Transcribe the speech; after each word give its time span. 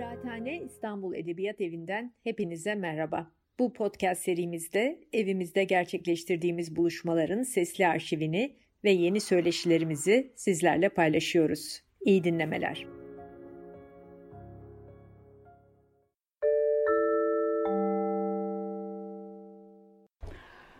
Kıraathane 0.00 0.60
İstanbul 0.60 1.14
Edebiyat 1.14 1.60
Evi'nden 1.60 2.14
hepinize 2.24 2.74
merhaba. 2.74 3.30
Bu 3.58 3.72
podcast 3.72 4.22
serimizde 4.22 5.00
evimizde 5.12 5.64
gerçekleştirdiğimiz 5.64 6.76
buluşmaların 6.76 7.42
sesli 7.42 7.86
arşivini 7.86 8.56
ve 8.84 8.90
yeni 8.90 9.20
söyleşilerimizi 9.20 10.32
sizlerle 10.36 10.88
paylaşıyoruz. 10.88 11.82
İyi 12.00 12.24
dinlemeler. 12.24 12.86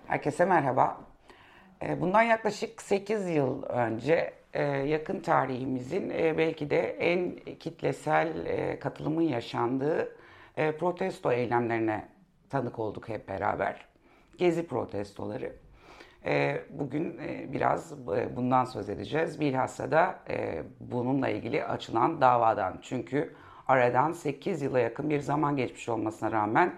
Herkese 0.06 0.44
merhaba. 0.44 1.06
Ee, 1.82 2.00
bundan 2.00 2.22
yaklaşık 2.22 2.82
8 2.82 3.28
yıl 3.28 3.62
önce 3.62 4.39
yakın 4.86 5.20
tarihimizin 5.20 6.10
e, 6.10 6.38
belki 6.38 6.70
de 6.70 6.80
en 6.80 7.36
kitlesel 7.36 8.46
e, 8.46 8.78
katılımın 8.78 9.22
yaşandığı 9.22 10.16
protesto 10.78 11.32
eylemlerine 11.32 12.08
tanık 12.50 12.78
olduk 12.78 13.08
hep 13.08 13.28
beraber. 13.28 13.86
Gezi 14.38 14.66
protestoları. 14.66 15.52
Bugün 16.70 17.20
biraz 17.52 18.06
bundan 18.36 18.64
söz 18.64 18.88
edeceğiz. 18.88 19.40
Bilhassa 19.40 19.90
da 19.90 20.18
bununla 20.80 21.28
ilgili 21.28 21.64
açılan 21.64 22.20
davadan. 22.20 22.78
Çünkü 22.82 23.34
aradan 23.68 24.12
8 24.12 24.62
yıla 24.62 24.80
yakın 24.80 25.10
bir 25.10 25.20
zaman 25.20 25.56
geçmiş 25.56 25.88
olmasına 25.88 26.32
rağmen 26.32 26.74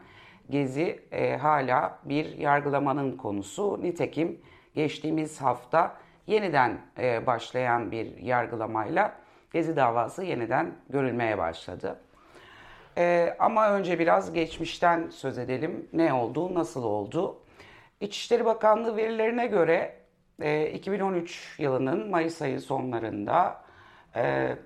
Gezi 0.51 1.03
hala 1.41 1.99
bir 2.05 2.39
yargılamanın 2.39 3.17
konusu. 3.17 3.83
Nitekim 3.83 4.41
geçtiğimiz 4.75 5.41
hafta 5.41 5.97
yeniden 6.27 6.81
e, 6.99 7.27
başlayan 7.27 7.91
bir 7.91 8.17
yargılamayla 8.17 9.23
Gezi 9.53 9.77
davası 9.77 10.25
yeniden 10.25 10.75
görülmeye 10.89 11.39
başladı. 11.39 12.01
E, 12.99 13.37
ama 13.39 13.71
önce 13.71 13.99
biraz 13.99 14.33
geçmişten 14.33 15.11
söz 15.11 15.39
edelim. 15.39 15.89
Ne 15.93 16.13
oldu, 16.13 16.55
nasıl 16.55 16.85
oldu? 16.85 17.39
İçişleri 18.01 18.45
Bakanlığı 18.45 18.97
verilerine 18.97 19.47
göre 19.47 19.97
e, 20.41 20.71
2013 20.71 21.55
yılının 21.59 22.11
Mayıs 22.11 22.43
ayı 22.43 22.61
sonlarında 22.61 23.65
e, 24.17 24.57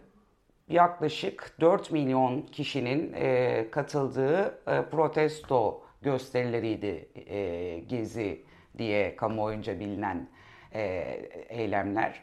yaklaşık 0.68 1.56
4 1.60 1.90
milyon 1.90 2.42
kişinin 2.42 3.12
e, 3.12 3.66
katıldığı 3.70 4.58
e, 4.66 4.82
protesto 4.90 5.82
gösterileriydi 6.02 7.08
e, 7.26 7.78
Gezi 7.78 8.44
diye 8.78 9.16
kamuoyunca 9.16 9.80
bilinen 9.80 10.28
e, 10.76 11.28
eylemler. 11.48 12.22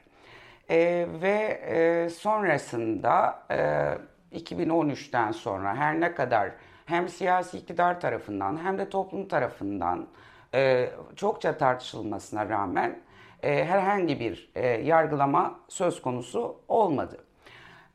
E, 0.69 1.07
ve 1.21 1.61
e, 1.67 2.09
sonrasında 2.09 3.39
e, 3.51 4.37
2013'ten 4.39 5.31
sonra 5.31 5.75
her 5.75 5.99
ne 5.99 6.15
kadar 6.15 6.51
hem 6.85 7.09
siyasi 7.09 7.57
iktidar 7.57 8.01
tarafından 8.01 8.65
hem 8.65 8.77
de 8.77 8.89
toplum 8.89 9.27
tarafından 9.27 10.07
e, 10.53 10.89
çokça 11.15 11.57
tartışılmasına 11.57 12.49
rağmen 12.49 12.99
e, 13.43 13.65
herhangi 13.65 14.19
bir 14.19 14.51
e, 14.55 14.67
yargılama 14.67 15.59
söz 15.67 16.01
konusu 16.01 16.61
olmadı. 16.67 17.17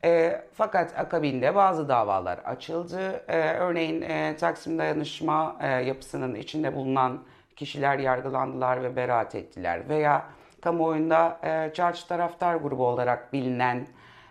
E, 0.03 0.41
fakat 0.53 0.99
akabinde 0.99 1.55
bazı 1.55 1.89
davalar 1.89 2.37
açıldı. 2.37 3.23
E, 3.27 3.53
örneğin 3.53 4.01
e, 4.01 4.35
Taksim 4.39 4.79
Dayanışma 4.79 5.57
e, 5.61 5.67
yapısının 5.67 6.35
içinde 6.35 6.75
bulunan 6.75 7.23
kişiler 7.55 7.99
yargılandılar 7.99 8.83
ve 8.83 8.95
beraat 8.95 9.35
ettiler. 9.35 9.89
Veya 9.89 10.25
kamuoyunda 10.61 11.39
e, 11.43 11.73
Çarşı 11.73 12.07
Taraftar 12.07 12.55
Grubu 12.55 12.87
olarak 12.87 13.33
bilinen 13.33 13.87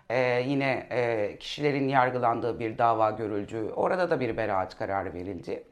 e, 0.09 0.41
yine 0.41 0.87
e, 0.91 1.37
kişilerin 1.39 1.87
yargılandığı 1.87 2.59
bir 2.59 2.77
dava 2.77 3.11
görüldü. 3.11 3.71
Orada 3.75 4.09
da 4.09 4.19
bir 4.19 4.37
beraat 4.37 4.77
kararı 4.77 5.13
verildi. 5.13 5.63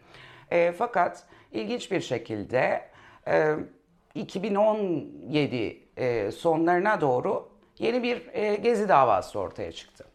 E, 0.51 0.71
fakat 0.71 1.23
ilginç 1.51 1.91
bir 1.91 2.01
şekilde 2.01 2.81
e, 3.27 3.55
2017 4.15 5.87
e, 5.97 6.31
sonlarına 6.31 7.01
doğru 7.01 7.49
yeni 7.79 8.03
bir 8.03 8.33
e, 8.33 8.55
gezi 8.55 8.89
davası 8.89 9.39
ortaya 9.39 9.71
çıktı. 9.71 10.05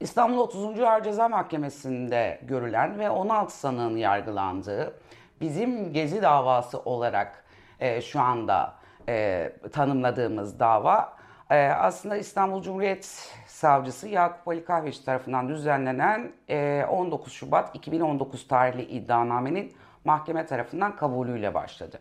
İstanbul 0.00 0.38
30. 0.38 0.80
Ağır 0.80 1.02
Ceza 1.02 1.28
Mahkemesi'nde 1.28 2.40
görülen 2.42 2.98
ve 2.98 3.10
16 3.10 3.58
sanığın 3.58 3.96
yargılandığı 3.96 5.00
bizim 5.40 5.92
Gezi 5.92 6.22
davası 6.22 6.80
olarak 6.80 7.44
e, 7.80 8.00
şu 8.00 8.20
anda 8.20 8.74
e, 9.08 9.52
tanımladığımız 9.72 10.60
dava 10.60 11.16
e, 11.50 11.56
aslında 11.66 12.16
İstanbul 12.16 12.62
Cumhuriyet 12.62 13.30
Savcısı 13.46 14.08
Yakup 14.08 14.48
Ali 14.48 14.64
Kahveci 14.64 15.04
tarafından 15.04 15.48
düzenlenen 15.48 16.32
e, 16.50 16.84
19 16.90 17.32
Şubat 17.32 17.76
2019 17.76 18.48
tarihli 18.48 18.82
iddianamenin 18.82 19.72
mahkeme 20.04 20.46
tarafından 20.46 20.96
kabulüyle 20.96 21.54
başladı. 21.54 22.00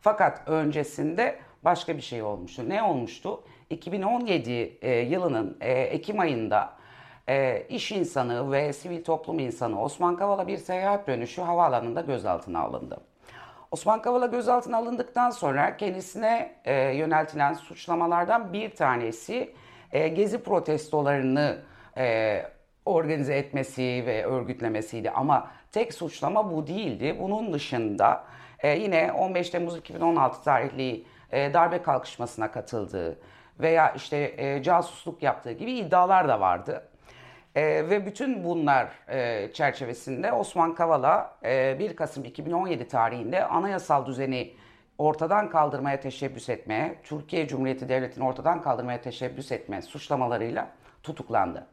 Fakat 0.00 0.48
öncesinde 0.48 1.38
başka 1.64 1.96
bir 1.96 2.02
şey 2.02 2.22
olmuştu. 2.22 2.68
Ne 2.68 2.82
olmuştu? 2.82 3.42
2017 3.70 4.78
e, 4.82 4.98
yılının 4.98 5.56
e, 5.60 5.72
Ekim 5.72 6.20
ayında 6.20 6.72
e, 7.28 7.66
iş 7.68 7.92
insanı 7.92 8.52
ve 8.52 8.72
sivil 8.72 9.04
toplum 9.04 9.38
insanı 9.38 9.82
Osman 9.82 10.16
Kavala 10.16 10.46
bir 10.46 10.58
seyahat 10.58 11.06
dönüşü 11.06 11.42
havaalanında 11.42 12.00
gözaltına 12.00 12.60
alındı. 12.60 13.00
Osman 13.74 14.02
Kavala 14.02 14.26
gözaltına 14.26 14.76
alındıktan 14.76 15.30
sonra 15.30 15.76
kendisine 15.76 16.54
e, 16.64 16.74
yöneltilen 16.74 17.54
suçlamalardan 17.54 18.52
bir 18.52 18.70
tanesi 18.70 19.54
e, 19.92 20.08
gezi 20.08 20.42
protestolarını 20.42 21.58
e, 21.96 22.42
organize 22.84 23.34
etmesi 23.34 23.82
ve 24.06 24.24
örgütlemesiydi. 24.24 25.10
Ama 25.10 25.50
tek 25.72 25.94
suçlama 25.94 26.52
bu 26.52 26.66
değildi. 26.66 27.16
Bunun 27.20 27.52
dışında 27.52 28.24
e, 28.58 28.78
yine 28.78 29.12
15 29.12 29.50
Temmuz 29.50 29.76
2016 29.76 30.44
tarihli 30.44 31.04
e, 31.32 31.54
darbe 31.54 31.82
kalkışmasına 31.82 32.50
katıldığı 32.50 33.18
veya 33.60 33.92
işte 33.92 34.34
e, 34.36 34.62
casusluk 34.62 35.22
yaptığı 35.22 35.52
gibi 35.52 35.72
iddialar 35.72 36.28
da 36.28 36.40
vardı. 36.40 36.88
E, 37.54 37.62
ve 37.90 38.06
bütün 38.06 38.44
bunlar 38.44 38.88
e, 39.08 39.50
çerçevesinde 39.52 40.32
Osman 40.32 40.74
Kavala 40.74 41.36
e, 41.44 41.78
1 41.78 41.96
Kasım 41.96 42.24
2017 42.24 42.88
tarihinde 42.88 43.44
anayasal 43.44 44.06
düzeni 44.06 44.54
ortadan 44.98 45.50
kaldırmaya 45.50 46.00
teşebbüs 46.00 46.48
etmeye, 46.48 46.98
Türkiye 47.04 47.48
Cumhuriyeti 47.48 47.88
Devleti'ni 47.88 48.24
ortadan 48.24 48.62
kaldırmaya 48.62 49.00
teşebbüs 49.00 49.52
etme 49.52 49.82
suçlamalarıyla 49.82 50.68
tutuklandı. 51.02 51.66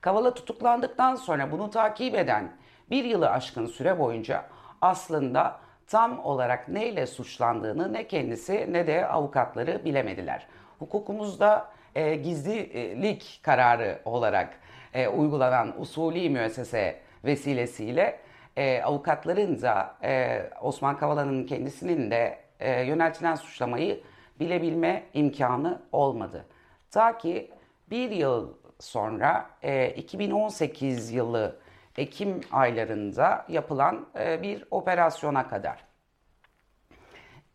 Kavala 0.00 0.34
tutuklandıktan 0.34 1.14
sonra 1.14 1.52
bunu 1.52 1.70
takip 1.70 2.14
eden 2.14 2.52
bir 2.90 3.04
yılı 3.04 3.30
aşkın 3.30 3.66
süre 3.66 3.98
boyunca 3.98 4.44
aslında 4.80 5.60
tam 5.86 6.24
olarak 6.24 6.68
neyle 6.68 7.06
suçlandığını 7.06 7.92
ne 7.92 8.06
kendisi 8.06 8.68
ne 8.72 8.86
de 8.86 9.06
avukatları 9.06 9.84
bilemediler. 9.84 10.46
Hukukumuzda 10.78 11.68
e, 11.94 12.14
gizlilik 12.14 13.40
kararı 13.42 13.98
olarak 14.04 14.58
e, 14.94 15.08
uygulanan 15.08 15.80
usulü 15.80 16.30
müessese 16.30 17.00
vesilesiyle 17.24 18.20
e, 18.56 18.82
avukatların 18.82 19.62
da 19.62 19.96
e, 20.02 20.42
Osman 20.60 20.98
Kavala'nın 20.98 21.46
kendisinin 21.46 22.10
de 22.10 22.38
e, 22.60 22.82
yöneltilen 22.82 23.34
suçlamayı 23.34 24.00
bilebilme 24.40 25.02
imkanı 25.14 25.82
olmadı. 25.92 26.44
Ta 26.90 27.18
ki 27.18 27.50
bir 27.90 28.10
yıl 28.10 28.54
sonra 28.80 29.50
e, 29.62 29.88
2018 29.90 31.10
yılı 31.10 31.56
Ekim 31.96 32.40
aylarında 32.52 33.46
yapılan 33.48 34.06
e, 34.18 34.42
bir 34.42 34.64
operasyona 34.70 35.48
kadar. 35.48 35.84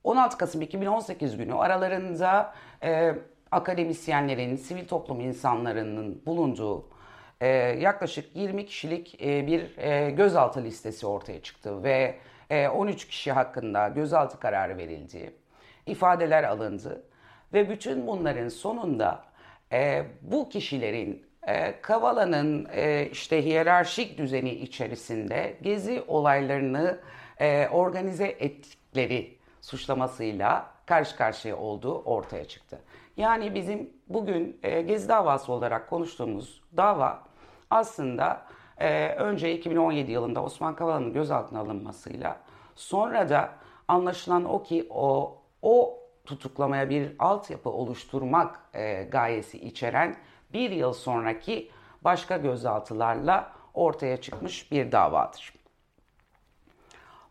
16 0.03 0.37
Kasım 0.37 0.61
2018 0.61 1.37
günü 1.37 1.55
aralarında 1.55 2.53
e, 2.83 3.15
akademisyenlerin, 3.51 4.55
sivil 4.55 4.87
toplum 4.87 5.19
insanlarının 5.19 6.21
bulunduğu 6.25 6.89
e, 7.41 7.47
yaklaşık 7.79 8.35
20 8.35 8.65
kişilik 8.65 9.21
e, 9.21 9.47
bir 9.47 9.77
e, 9.77 10.09
gözaltı 10.11 10.63
listesi 10.63 11.07
ortaya 11.07 11.41
çıktı 11.41 11.83
ve 11.83 12.15
e, 12.49 12.67
13 12.67 13.07
kişi 13.07 13.31
hakkında 13.31 13.87
gözaltı 13.87 14.39
kararı 14.39 14.77
verildi, 14.77 15.33
ifadeler 15.85 16.43
alındı 16.43 17.03
ve 17.53 17.69
bütün 17.69 18.07
bunların 18.07 18.47
sonunda 18.47 19.23
e, 19.71 20.05
bu 20.21 20.49
kişilerin 20.49 21.25
e, 21.47 21.81
Kavala'nın 21.81 22.67
e, 22.71 23.09
işte 23.11 23.45
hiyerarşik 23.45 24.17
düzeni 24.17 24.51
içerisinde 24.51 25.57
gezi 25.61 26.03
olaylarını 26.07 26.99
e, 27.39 27.67
organize 27.67 28.27
ettikleri 28.27 29.37
suçlamasıyla 29.61 30.71
karşı 30.85 31.15
karşıya 31.17 31.57
olduğu 31.57 32.01
ortaya 32.01 32.45
çıktı. 32.45 32.79
Yani 33.17 33.55
bizim 33.55 33.89
bugün 34.09 34.59
e, 34.63 34.81
Gezi 34.81 35.09
davası 35.09 35.51
olarak 35.51 35.89
konuştuğumuz 35.89 36.61
dava 36.77 37.23
aslında 37.69 38.41
e, 38.77 39.09
önce 39.09 39.53
2017 39.53 40.11
yılında 40.11 40.43
Osman 40.43 40.75
Kavala'nın 40.75 41.13
gözaltına 41.13 41.59
alınmasıyla 41.59 42.39
sonra 42.75 43.29
da 43.29 43.49
anlaşılan 43.87 44.45
o 44.45 44.63
ki 44.63 44.87
o 44.89 45.37
o 45.61 45.99
tutuklamaya 46.25 46.89
bir 46.89 47.15
altyapı 47.19 47.69
oluşturmak 47.69 48.59
e, 48.73 49.03
gayesi 49.03 49.59
içeren 49.59 50.15
bir 50.53 50.71
yıl 50.71 50.93
sonraki 50.93 51.71
başka 52.01 52.37
gözaltılarla 52.37 53.51
ortaya 53.73 54.17
çıkmış 54.17 54.71
bir 54.71 54.91
davadır. 54.91 55.53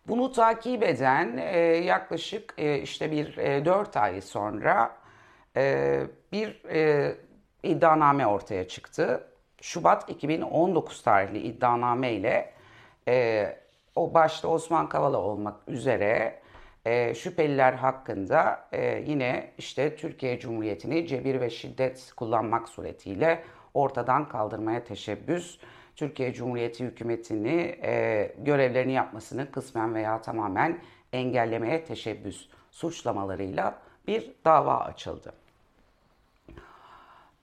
Bunu 0.08 0.32
takip 0.32 0.82
eden 0.82 1.36
e, 1.36 1.58
yaklaşık 1.60 2.54
e, 2.58 2.80
işte 2.80 3.10
bir 3.10 3.38
e, 3.38 3.64
4 3.64 3.96
ay 3.96 4.20
sonra 4.20 4.97
e, 5.58 6.06
bir 6.32 6.64
e, 6.70 7.14
iddianame 7.62 8.26
ortaya 8.26 8.69
çıktı. 8.69 9.25
Şubat 9.60 10.10
2019 10.10 11.02
tarihli 11.02 11.38
iddianame 11.38 12.12
ile 12.12 12.52
e, 13.08 13.46
o 13.94 14.14
başta 14.14 14.49
Osman 14.49 14.88
Kavala 14.88 15.19
olmak 15.19 15.56
üzere 15.69 16.40
e, 16.84 17.14
şüpheliler 17.14 17.72
hakkında 17.72 18.69
e, 18.72 19.05
yine 19.06 19.50
işte 19.58 19.96
Türkiye 19.96 20.38
Cumhuriyeti'ni 20.38 21.06
cebir 21.06 21.40
ve 21.40 21.50
şiddet 21.50 22.12
kullanmak 22.16 22.69
suretiyle 22.69 23.44
ortadan 23.75 24.28
kaldırmaya 24.28 24.84
teşebbüs, 24.84 25.58
Türkiye 25.96 26.32
Cumhuriyeti 26.32 26.84
hükümetini 26.84 27.78
e, 27.82 28.32
görevlerini 28.38 28.93
yapmasını 28.93 29.50
kısmen 29.50 29.94
veya 29.94 30.22
tamamen 30.22 30.78
engellemeye 31.12 31.84
teşebbüs 31.84 32.49
suçlamalarıyla 32.70 33.78
bir 34.06 34.32
dava 34.44 34.78
açıldı. 34.78 35.32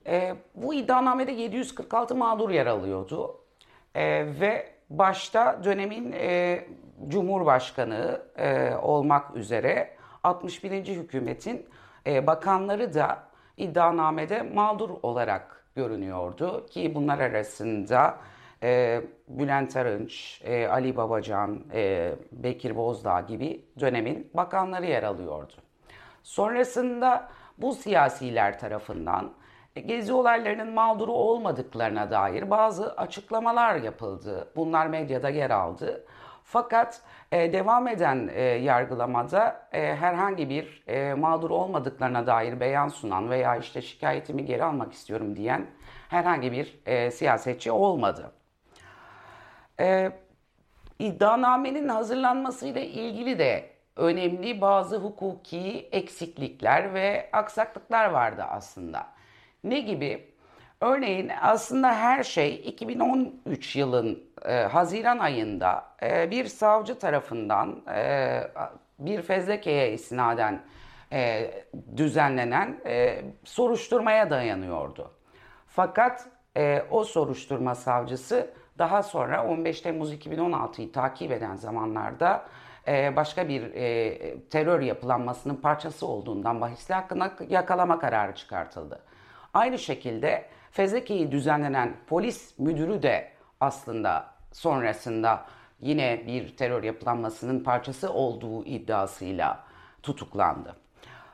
E, 0.08 0.36
bu 0.56 0.74
iddianamede 0.74 1.32
746 1.32 2.16
mağdur 2.16 2.50
yer 2.50 2.66
alıyordu 2.66 3.40
e, 3.96 4.26
ve 4.40 4.72
başta 4.90 5.64
dönemin 5.64 6.12
e, 6.12 6.66
Cumhurbaşkanı 7.08 8.22
e, 8.38 8.76
olmak 8.76 9.36
üzere 9.36 9.96
61. 10.24 10.88
hükümetin 10.88 11.66
e, 12.08 12.28
bakanları 12.28 12.94
da 12.94 13.24
iddianamede 13.58 14.42
mağdur 14.42 14.90
olarak 15.04 15.66
görünüyordu 15.76 16.66
ki 16.66 16.96
bunlar 16.96 17.20
arasında 17.20 18.18
e, 18.64 19.02
Bülent 19.28 19.78
Arınç, 19.78 20.42
e, 20.44 20.68
Ali 20.68 20.98
Babacan, 20.98 21.64
e, 21.74 22.14
Bekir 22.32 22.76
Bozdağ 22.76 23.22
gibi 23.22 23.66
dönemin 23.80 24.32
bakanları 24.34 24.86
yer 24.86 25.04
alıyordu. 25.04 25.54
Sonrasında 26.24 27.30
bu 27.58 27.74
siyasiler 27.74 28.60
tarafından 28.60 29.34
Gezi 29.76 30.14
olaylarının 30.14 30.74
mağduru 30.74 31.12
olmadıklarına 31.12 32.12
dair 32.12 32.50
bazı 32.50 32.94
açıklamalar 32.94 33.76
yapıldı. 33.76 34.52
Bunlar 34.56 34.88
medyada 34.88 35.30
yer 35.30 35.50
aldı. 35.50 36.06
Fakat 36.44 37.02
e, 37.32 37.54
devam 37.54 37.88
eden 37.88 38.30
e, 38.34 38.42
yargılamada 38.42 39.68
e, 39.74 39.96
herhangi 39.96 40.50
bir 40.50 40.84
e, 40.88 41.14
mağdur 41.14 41.50
olmadıklarına 41.50 42.28
dair 42.28 42.60
beyan 42.60 42.88
sunan 42.88 43.30
veya 43.30 43.56
işte 43.56 43.82
şikayetimi 43.82 44.46
geri 44.46 44.64
almak 44.64 44.94
istiyorum 44.94 45.36
diyen 45.36 45.66
herhangi 46.10 46.52
bir 46.52 46.80
e, 46.86 47.12
siyasetçi 47.12 47.72
olmadı. 47.72 48.32
E, 49.80 50.12
iddianamenin 51.00 51.90
hazırlanmasıyla 51.90 52.82
ilgili 52.82 53.40
de 53.40 53.70
önemli 53.96 54.62
bazı 54.62 54.98
hukuki 54.98 55.90
eksiklikler 55.92 56.94
ve 56.94 57.30
aksaklıklar 57.34 58.10
vardı 58.10 58.44
aslında. 58.44 59.16
Ne 59.64 59.80
gibi? 59.80 60.36
Örneğin 60.82 61.32
aslında 61.42 61.96
her 61.96 62.24
şey 62.24 62.56
2013 62.56 63.76
yılın 63.76 64.24
e, 64.46 64.54
Haziran 64.54 65.20
ayında 65.20 65.86
e, 66.04 66.32
bir 66.32 66.46
savcı 66.46 67.00
tarafından 67.00 67.84
e, 67.96 68.42
bir 69.00 69.22
fezlekeye 69.22 69.94
isnaden 69.94 70.62
e, 71.12 71.52
düzenlenen 71.98 72.80
e, 72.86 73.22
soruşturmaya 73.44 74.30
dayanıyordu. 74.30 75.12
Fakat 75.68 76.28
e, 76.58 76.86
o 76.92 77.04
soruşturma 77.04 77.76
savcısı 77.76 78.54
daha 78.78 79.04
sonra 79.04 79.48
15 79.48 79.82
Temmuz 79.82 80.14
2016'yı 80.14 80.92
takip 80.92 81.32
eden 81.32 81.56
zamanlarda 81.56 82.46
e, 82.88 83.16
başka 83.16 83.50
bir 83.50 83.74
e, 83.74 84.40
terör 84.50 84.82
yapılanmasının 84.82 85.56
parçası 85.56 86.08
olduğundan 86.08 86.62
bahisli 86.62 86.94
hakkında 86.94 87.32
yakalama 87.50 88.00
kararı 88.00 88.36
çıkartıldı. 88.36 89.02
Aynı 89.56 89.80
şekilde 89.80 90.46
fezlekeyi 90.72 91.32
düzenlenen 91.32 91.94
polis 92.08 92.60
müdürü 92.60 93.04
de 93.04 93.32
aslında 93.60 94.26
sonrasında 94.52 95.46
yine 95.82 96.24
bir 96.28 96.58
terör 96.58 96.84
yapılanmasının 96.84 97.64
parçası 97.64 98.14
olduğu 98.14 98.66
iddiasıyla 98.66 99.64
tutuklandı. 100.04 100.76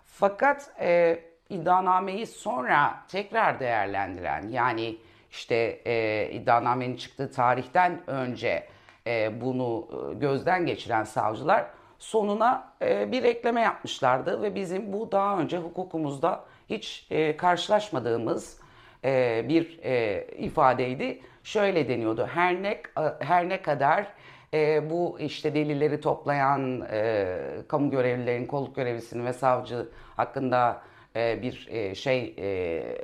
Fakat 0.06 0.72
e, 0.80 1.20
iddianameyi 1.50 2.28
sonra 2.28 3.04
tekrar 3.08 3.60
değerlendiren 3.60 4.48
yani 4.48 4.98
işte 5.32 5.56
e, 5.86 6.30
iddianamenin 6.32 6.96
çıktığı 6.96 7.32
tarihten 7.32 8.10
önce 8.10 8.68
e, 9.08 9.42
bunu 9.42 9.88
e, 9.92 10.14
gözden 10.14 10.66
geçiren 10.66 11.04
savcılar 11.04 11.66
sonuna 12.00 12.74
e, 12.82 13.12
bir 13.12 13.24
ekleme 13.24 13.62
yapmışlardı 13.62 14.42
ve 14.42 14.56
bizim 14.56 14.94
bu 14.94 15.12
daha 15.12 15.38
önce 15.38 15.58
hukukumuzda 15.58 16.46
hiç 16.70 17.08
e, 17.12 17.38
karşılaşmadığımız 17.38 18.60
e, 19.04 19.46
bir 19.50 19.80
e, 19.84 20.28
ifadeydi. 20.38 21.20
Şöyle 21.44 21.90
deniyordu. 21.90 22.28
Her 22.34 22.64
ne 22.64 22.82
her 23.20 23.50
ne 23.50 23.62
kadar 23.62 24.08
e, 24.54 24.90
bu 24.90 25.20
işte 25.20 25.56
delilleri 25.56 26.02
toplayan 26.02 26.88
e, 26.92 27.38
kamu 27.68 27.90
görevlilerin, 27.90 28.46
kolluk 28.46 28.76
görevlisinin 28.76 29.26
ve 29.26 29.34
savcı 29.34 29.90
hakkında 30.16 30.82
e, 31.16 31.42
bir 31.42 31.68
e, 31.70 31.96
şey 31.96 32.36
e, 32.38 32.48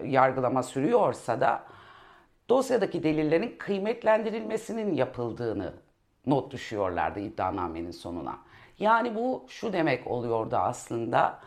yargılama 0.06 0.64
sürüyorsa 0.64 1.42
da 1.42 1.64
dosyadaki 2.50 3.04
delillerin 3.04 3.56
kıymetlendirilmesinin 3.58 4.94
yapıldığını 4.94 5.74
not 6.26 6.52
düşüyorlardı 6.52 7.20
iddianamenin 7.20 7.92
sonuna. 7.92 8.40
Yani 8.80 9.16
bu 9.16 9.46
şu 9.48 9.74
demek 9.74 10.08
oluyordu 10.08 10.56
aslında 10.56 11.40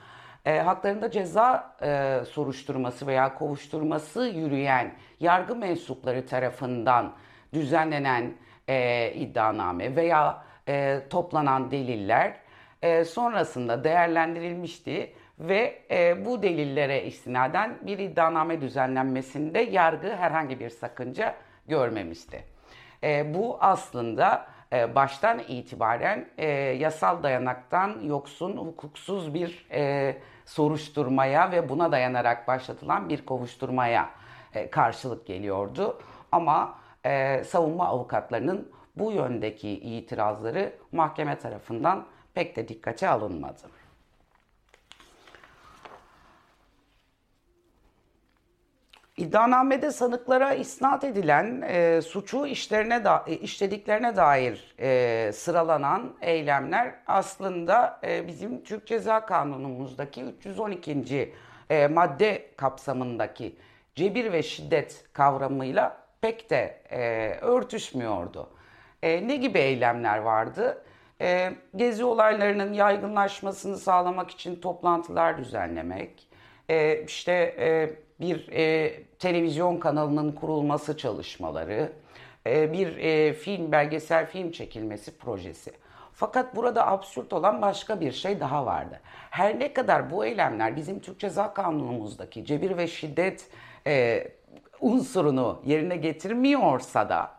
e, 0.44 0.58
haklarında 0.58 1.10
ceza 1.10 1.76
e, 1.82 2.20
soruşturması 2.24 3.06
veya 3.06 3.34
kovuşturması 3.34 4.26
yürüyen 4.26 4.92
yargı 5.20 5.56
mensupları 5.56 6.26
tarafından 6.26 7.12
düzenlenen 7.52 8.34
e, 8.68 9.12
iddianame 9.14 9.96
veya 9.96 10.42
e, 10.68 11.00
toplanan 11.10 11.70
deliller 11.70 12.36
e, 12.82 13.04
sonrasında 13.04 13.84
değerlendirilmişti 13.84 15.12
ve 15.38 15.82
e, 15.90 16.24
bu 16.24 16.42
delillere 16.42 17.04
istinaden 17.04 17.78
bir 17.86 17.98
iddianame 17.98 18.60
düzenlenmesinde 18.60 19.60
yargı 19.60 20.16
herhangi 20.16 20.60
bir 20.60 20.70
sakınca 20.70 21.34
görmemişti. 21.68 22.44
E, 23.02 23.34
bu 23.34 23.58
aslında 23.60 24.46
e, 24.72 24.94
baştan 24.94 25.38
itibaren 25.38 26.28
e, 26.38 26.46
yasal 26.56 27.22
dayanaktan 27.22 28.00
yoksun, 28.02 28.56
hukuksuz 28.56 29.34
bir 29.34 29.66
e, 29.72 30.16
soruşturmaya 30.46 31.52
ve 31.52 31.68
buna 31.68 31.92
dayanarak 31.92 32.48
başlatılan 32.48 33.08
bir 33.08 33.24
kovuşturmaya 33.24 34.10
karşılık 34.70 35.26
geliyordu. 35.26 35.98
Ama 36.32 36.78
savunma 37.44 37.88
avukatlarının 37.88 38.72
bu 38.96 39.12
yöndeki 39.12 39.68
itirazları 39.70 40.72
mahkeme 40.92 41.38
tarafından 41.38 42.06
pek 42.34 42.56
de 42.56 42.68
dikkate 42.68 43.08
alınmadı. 43.08 43.79
İddianamede 49.20 49.90
sanıklara 49.90 50.54
isnat 50.54 51.04
edilen 51.04 51.62
e, 51.68 52.02
suçu 52.02 52.46
işlerine 52.46 53.04
da, 53.04 53.24
e, 53.26 53.36
işlediklerine 53.36 54.16
dair 54.16 54.74
e, 54.78 55.32
sıralanan 55.32 56.14
eylemler 56.20 56.94
aslında 57.06 58.00
e, 58.04 58.26
bizim 58.26 58.64
Türk 58.64 58.86
Ceza 58.86 59.26
Kanunumuzdaki 59.26 60.22
312. 60.22 61.34
E, 61.70 61.86
madde 61.86 62.46
kapsamındaki 62.56 63.56
cebir 63.94 64.32
ve 64.32 64.42
şiddet 64.42 65.04
kavramıyla 65.12 65.96
pek 66.20 66.50
de 66.50 66.82
e, 66.90 67.30
örtüşmüyordu. 67.40 68.50
E, 69.02 69.28
ne 69.28 69.36
gibi 69.36 69.58
eylemler 69.58 70.18
vardı? 70.18 70.82
E, 71.20 71.52
gezi 71.76 72.04
olaylarının 72.04 72.72
yaygınlaşmasını 72.72 73.78
sağlamak 73.78 74.30
için 74.30 74.60
toplantılar 74.60 75.38
düzenlemek, 75.38 76.28
e, 76.68 77.02
işte 77.02 77.32
e, 77.58 77.90
bir 78.20 78.48
e, 78.52 78.94
televizyon 79.18 79.76
kanalının 79.76 80.32
kurulması 80.32 80.96
çalışmaları, 80.96 81.92
e, 82.46 82.72
bir 82.72 82.96
e, 82.96 83.32
film, 83.32 83.72
belgesel 83.72 84.26
film 84.26 84.50
çekilmesi 84.50 85.18
projesi. 85.18 85.72
Fakat 86.12 86.56
burada 86.56 86.86
absürt 86.86 87.32
olan 87.32 87.62
başka 87.62 88.00
bir 88.00 88.12
şey 88.12 88.40
daha 88.40 88.66
vardı. 88.66 89.00
Her 89.30 89.58
ne 89.58 89.72
kadar 89.72 90.10
bu 90.10 90.24
eylemler 90.24 90.76
bizim 90.76 91.00
Türk 91.00 91.18
Ceza 91.18 91.54
Kanunumuzdaki 91.54 92.44
cebir 92.44 92.76
ve 92.76 92.86
şiddet 92.86 93.46
e, 93.86 94.28
unsurunu 94.80 95.62
yerine 95.64 95.96
getirmiyorsa 95.96 97.08
da 97.08 97.30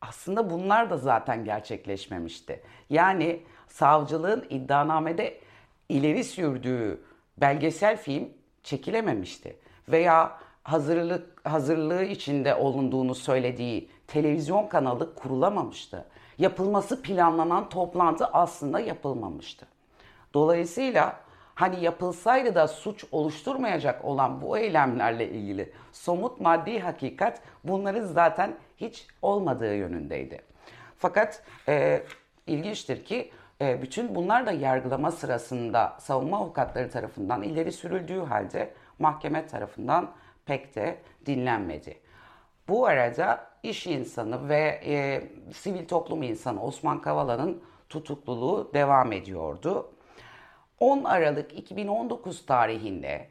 aslında 0.00 0.50
bunlar 0.50 0.90
da 0.90 0.96
zaten 0.96 1.44
gerçekleşmemişti. 1.44 2.60
Yani 2.90 3.42
savcılığın 3.68 4.46
iddianamede 4.50 5.40
ileri 5.88 6.24
sürdüğü 6.24 7.00
belgesel 7.36 7.96
film 7.96 8.28
çekilememişti. 8.62 9.56
Veya 9.88 10.38
hazırlık 10.62 11.48
hazırlığı 11.48 12.04
içinde 12.04 12.54
olunduğunu 12.54 13.14
söylediği 13.14 13.88
televizyon 14.06 14.66
kanalı 14.66 15.14
kurulamamıştı. 15.14 16.04
Yapılması 16.38 17.02
planlanan 17.02 17.68
toplantı 17.68 18.26
aslında 18.26 18.80
yapılmamıştı. 18.80 19.66
Dolayısıyla 20.34 21.16
hani 21.54 21.84
yapılsaydı 21.84 22.54
da 22.54 22.68
suç 22.68 23.04
oluşturmayacak 23.12 24.04
olan 24.04 24.42
bu 24.42 24.58
eylemlerle 24.58 25.28
ilgili 25.30 25.72
somut 25.92 26.40
maddi 26.40 26.80
hakikat 26.80 27.40
bunların 27.64 28.04
zaten 28.04 28.56
hiç 28.76 29.06
olmadığı 29.22 29.74
yönündeydi. 29.74 30.42
Fakat 30.98 31.42
e, 31.68 32.02
ilginçtir 32.46 33.04
ki 33.04 33.30
e, 33.60 33.82
bütün 33.82 34.14
bunlar 34.14 34.46
da 34.46 34.52
yargılama 34.52 35.10
sırasında 35.10 35.96
savunma 36.00 36.38
avukatları 36.38 36.90
tarafından 36.90 37.42
ileri 37.42 37.72
sürüldüğü 37.72 38.20
halde 38.20 38.74
mahkeme 38.98 39.46
tarafından 39.46 40.10
pek 40.46 40.74
de 40.74 40.98
dinlenmedi. 41.26 42.00
Bu 42.68 42.86
arada 42.86 43.46
iş 43.62 43.86
insanı 43.86 44.48
ve 44.48 44.80
e, 44.84 45.22
sivil 45.52 45.88
toplum 45.88 46.22
insanı 46.22 46.62
Osman 46.62 47.00
Kavala'nın 47.00 47.62
tutukluluğu 47.88 48.70
devam 48.74 49.12
ediyordu. 49.12 49.92
10 50.80 51.04
Aralık 51.04 51.58
2019 51.58 52.46
tarihinde 52.46 53.28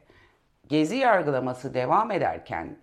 gezi 0.68 0.96
yargılaması 0.96 1.74
devam 1.74 2.10
ederken 2.10 2.76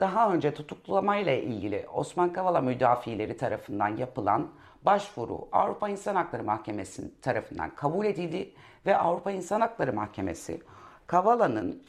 daha 0.00 0.32
önce 0.32 0.54
tutuklamayla 0.54 1.32
ilgili 1.32 1.86
Osman 1.94 2.32
Kavala 2.32 2.60
müdafileri 2.60 3.36
tarafından 3.36 3.96
yapılan 3.96 4.48
başvuru 4.82 5.48
Avrupa 5.52 5.88
İnsan 5.88 6.14
Hakları 6.14 6.44
Mahkemesi 6.44 7.20
tarafından 7.20 7.70
kabul 7.70 8.06
edildi 8.06 8.52
ve 8.86 8.96
Avrupa 8.96 9.30
İnsan 9.30 9.60
Hakları 9.60 9.92
Mahkemesi 9.92 10.62
Kavala'nın 11.06 11.82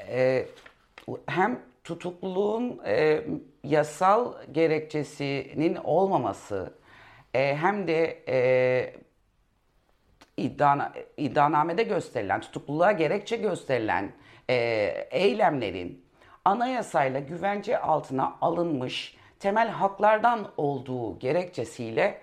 e, 0.00 0.46
hem 1.26 1.60
tutukluluğun 1.84 2.80
e, 2.86 3.24
yasal 3.64 4.34
gerekçesinin 4.52 5.74
olmaması 5.84 6.74
e, 7.34 7.56
hem 7.56 7.88
de 7.88 8.22
e, 8.28 8.94
iddia, 10.36 10.92
iddianamede 11.16 11.82
gösterilen, 11.82 12.40
tutukluluğa 12.40 12.92
gerekçe 12.92 13.36
gösterilen 13.36 14.12
e, 14.50 14.54
eylemlerin 15.10 16.04
anayasayla 16.44 17.20
güvence 17.20 17.78
altına 17.78 18.36
alınmış 18.40 19.16
temel 19.38 19.68
haklardan 19.68 20.52
olduğu 20.56 21.18
gerekçesiyle 21.18 22.20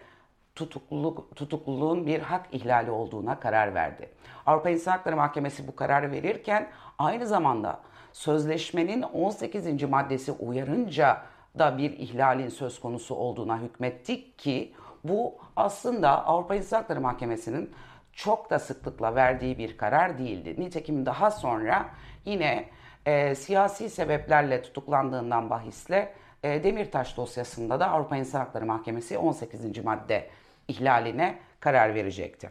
tutukluluk, 0.56 1.36
tutukluluğun 1.36 2.08
bir 2.08 2.20
hak 2.20 2.46
ihlali 2.52 2.92
olduğuna 2.92 3.40
karar 3.40 3.74
verdi. 3.74 4.10
Avrupa 4.46 4.70
İnsan 4.70 4.92
Hakları 4.92 5.16
Mahkemesi 5.16 5.68
bu 5.68 5.76
kararı 5.76 6.12
verirken 6.12 6.70
aynı 6.98 7.28
zamanda 7.28 7.80
sözleşmenin 8.14 9.02
18. 9.02 9.84
maddesi 9.84 10.32
uyarınca 10.32 11.22
da 11.60 11.78
bir 11.78 11.92
ihlalin 11.92 12.50
söz 12.50 12.80
konusu 12.80 13.16
olduğuna 13.16 13.60
hükmettik 13.60 14.40
ki 14.40 14.74
bu 15.04 15.36
aslında 15.56 16.26
Avrupa 16.26 16.56
İnsan 16.56 16.78
Hakları 16.78 17.02
Mahkemesi'nin 17.02 17.72
çok 18.14 18.50
da 18.50 18.60
sıklıkla 18.60 19.16
verdiği 19.16 19.58
bir 19.58 19.78
karar 19.78 20.18
değildi. 20.18 20.56
Nitekim 20.58 21.06
daha 21.06 21.32
sonra 21.32 21.86
yine 22.26 22.70
e, 23.06 23.36
siyasi 23.36 23.90
sebeplerle 23.90 24.62
tutuklandığından 24.62 25.50
bahisle 25.50 26.14
e, 26.44 26.64
Demirtaş 26.64 27.18
dosyasında 27.18 27.80
da 27.80 27.90
Avrupa 27.90 28.18
İnsan 28.18 28.40
Hakları 28.40 28.66
Mahkemesi 28.66 29.18
18. 29.18 29.84
madde 29.84 30.30
ihlaline 30.68 31.40
karar 31.60 31.96
verecekti. 31.96 32.50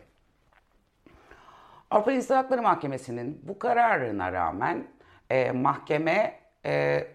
Avrupa 1.90 2.12
İnsan 2.12 2.37
Hakları 2.37 2.62
Mahkemesi'nin 2.62 3.40
bu 3.42 3.59
kararına 3.59 4.33
rağmen 4.33 4.87
e, 5.31 5.50
mahkeme 5.50 6.38
e, 6.66 7.07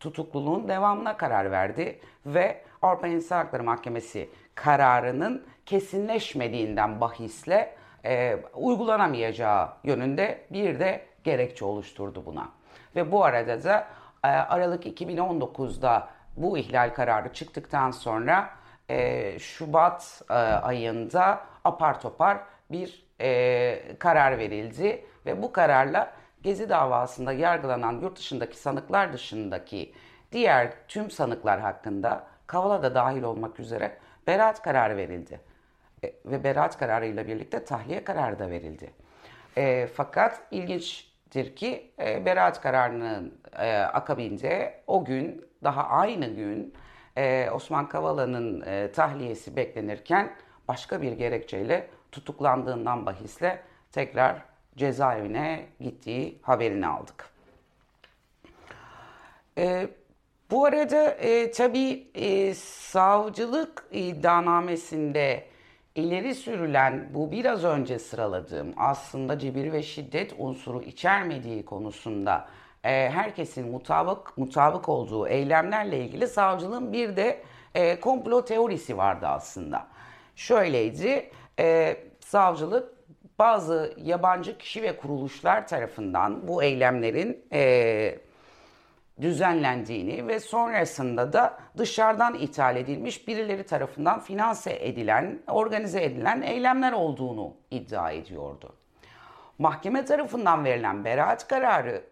tutukluluğun 0.00 0.68
devamına 0.68 1.16
karar 1.16 1.50
verdi 1.50 2.00
ve 2.26 2.62
Avrupa 2.82 3.06
İnsan 3.06 3.36
Hakları 3.36 3.62
Mahkemesi 3.62 4.30
kararının 4.54 5.46
kesinleşmediğinden 5.66 7.00
bahisle 7.00 7.74
e, 8.04 8.36
uygulanamayacağı 8.54 9.68
yönünde 9.84 10.46
bir 10.50 10.80
de 10.80 11.06
gerekçe 11.24 11.64
oluşturdu 11.64 12.26
buna. 12.26 12.48
Ve 12.96 13.12
bu 13.12 13.24
arada 13.24 13.64
da 13.64 13.86
e, 14.24 14.28
Aralık 14.28 14.86
2019'da 14.86 16.08
bu 16.36 16.58
ihlal 16.58 16.94
kararı 16.94 17.32
çıktıktan 17.32 17.90
sonra 17.90 18.50
e, 18.90 19.38
Şubat 19.38 20.22
e, 20.30 20.34
ayında 20.34 21.40
apar 21.64 22.00
topar 22.00 22.38
bir 22.70 23.06
e, 23.20 23.96
karar 23.98 24.38
verildi 24.38 25.04
ve 25.26 25.42
bu 25.42 25.52
kararla 25.52 26.12
Gezi 26.42 26.68
davasında 26.68 27.32
yargılanan 27.32 28.00
yurt 28.00 28.18
dışındaki 28.18 28.56
sanıklar 28.56 29.12
dışındaki 29.12 29.92
diğer 30.32 30.72
tüm 30.88 31.10
sanıklar 31.10 31.60
hakkında 31.60 32.26
Kavala 32.46 32.82
da 32.82 32.94
dahil 32.94 33.22
olmak 33.22 33.60
üzere 33.60 33.98
beraat 34.26 34.62
kararı 34.62 34.96
verildi. 34.96 35.40
E, 36.04 36.12
ve 36.24 36.44
beraat 36.44 36.78
kararıyla 36.78 37.26
birlikte 37.26 37.64
tahliye 37.64 38.04
kararı 38.04 38.38
da 38.38 38.50
verildi. 38.50 38.92
E, 39.56 39.86
fakat 39.86 40.42
ilginçtir 40.50 41.56
ki 41.56 41.90
e, 42.00 42.26
beraat 42.26 42.60
kararının 42.60 43.40
e, 43.58 43.76
akabinde 43.76 44.80
o 44.86 45.04
gün 45.04 45.44
daha 45.64 45.88
aynı 45.88 46.26
gün 46.26 46.74
e, 47.16 47.50
Osman 47.50 47.88
Kavala'nın 47.88 48.60
e, 48.66 48.92
tahliyesi 48.92 49.56
beklenirken 49.56 50.32
başka 50.68 51.02
bir 51.02 51.12
gerekçeyle 51.12 51.88
tutuklandığından 52.12 53.06
bahisle 53.06 53.62
tekrar 53.92 54.42
cezaevine 54.76 55.66
gittiği 55.80 56.38
haberini 56.42 56.86
aldık. 56.86 57.30
E, 59.58 59.88
bu 60.50 60.64
arada 60.64 61.10
e, 61.10 61.50
tabii 61.50 62.06
savcılık 62.54 63.86
iddianamesinde 63.90 65.46
ileri 65.94 66.34
sürülen 66.34 67.08
bu 67.14 67.32
biraz 67.32 67.64
önce 67.64 67.98
sıraladığım 67.98 68.74
aslında 68.76 69.38
cibir 69.38 69.72
ve 69.72 69.82
şiddet 69.82 70.34
unsuru 70.38 70.82
içermediği 70.82 71.64
konusunda 71.64 72.48
e, 72.84 73.10
herkesin 73.10 73.70
mutabık 73.70 74.38
mutabık 74.38 74.88
olduğu 74.88 75.28
eylemlerle 75.28 75.98
ilgili 75.98 76.28
savcılığın 76.28 76.92
bir 76.92 77.16
de 77.16 77.42
e, 77.74 78.00
komplo 78.00 78.44
teorisi 78.44 78.96
vardı 78.96 79.26
aslında. 79.26 79.86
Şöyleydi, 80.36 81.30
e, 81.58 81.96
savcılık 82.20 82.96
bazı 83.38 83.94
yabancı 83.96 84.58
kişi 84.58 84.82
ve 84.82 84.96
kuruluşlar 84.96 85.68
tarafından 85.68 86.48
bu 86.48 86.62
eylemlerin 86.62 87.44
e, 87.52 88.18
düzenlendiğini 89.20 90.28
ve 90.28 90.40
sonrasında 90.40 91.32
da 91.32 91.58
dışarıdan 91.78 92.34
ithal 92.34 92.76
edilmiş 92.76 93.28
birileri 93.28 93.66
tarafından 93.66 94.20
finanse 94.20 94.78
edilen, 94.80 95.42
organize 95.48 96.04
edilen 96.04 96.42
eylemler 96.42 96.92
olduğunu 96.92 97.54
iddia 97.70 98.10
ediyordu. 98.10 98.72
Mahkeme 99.58 100.04
tarafından 100.04 100.64
verilen 100.64 101.04
beraat 101.04 101.48
kararı 101.48 102.04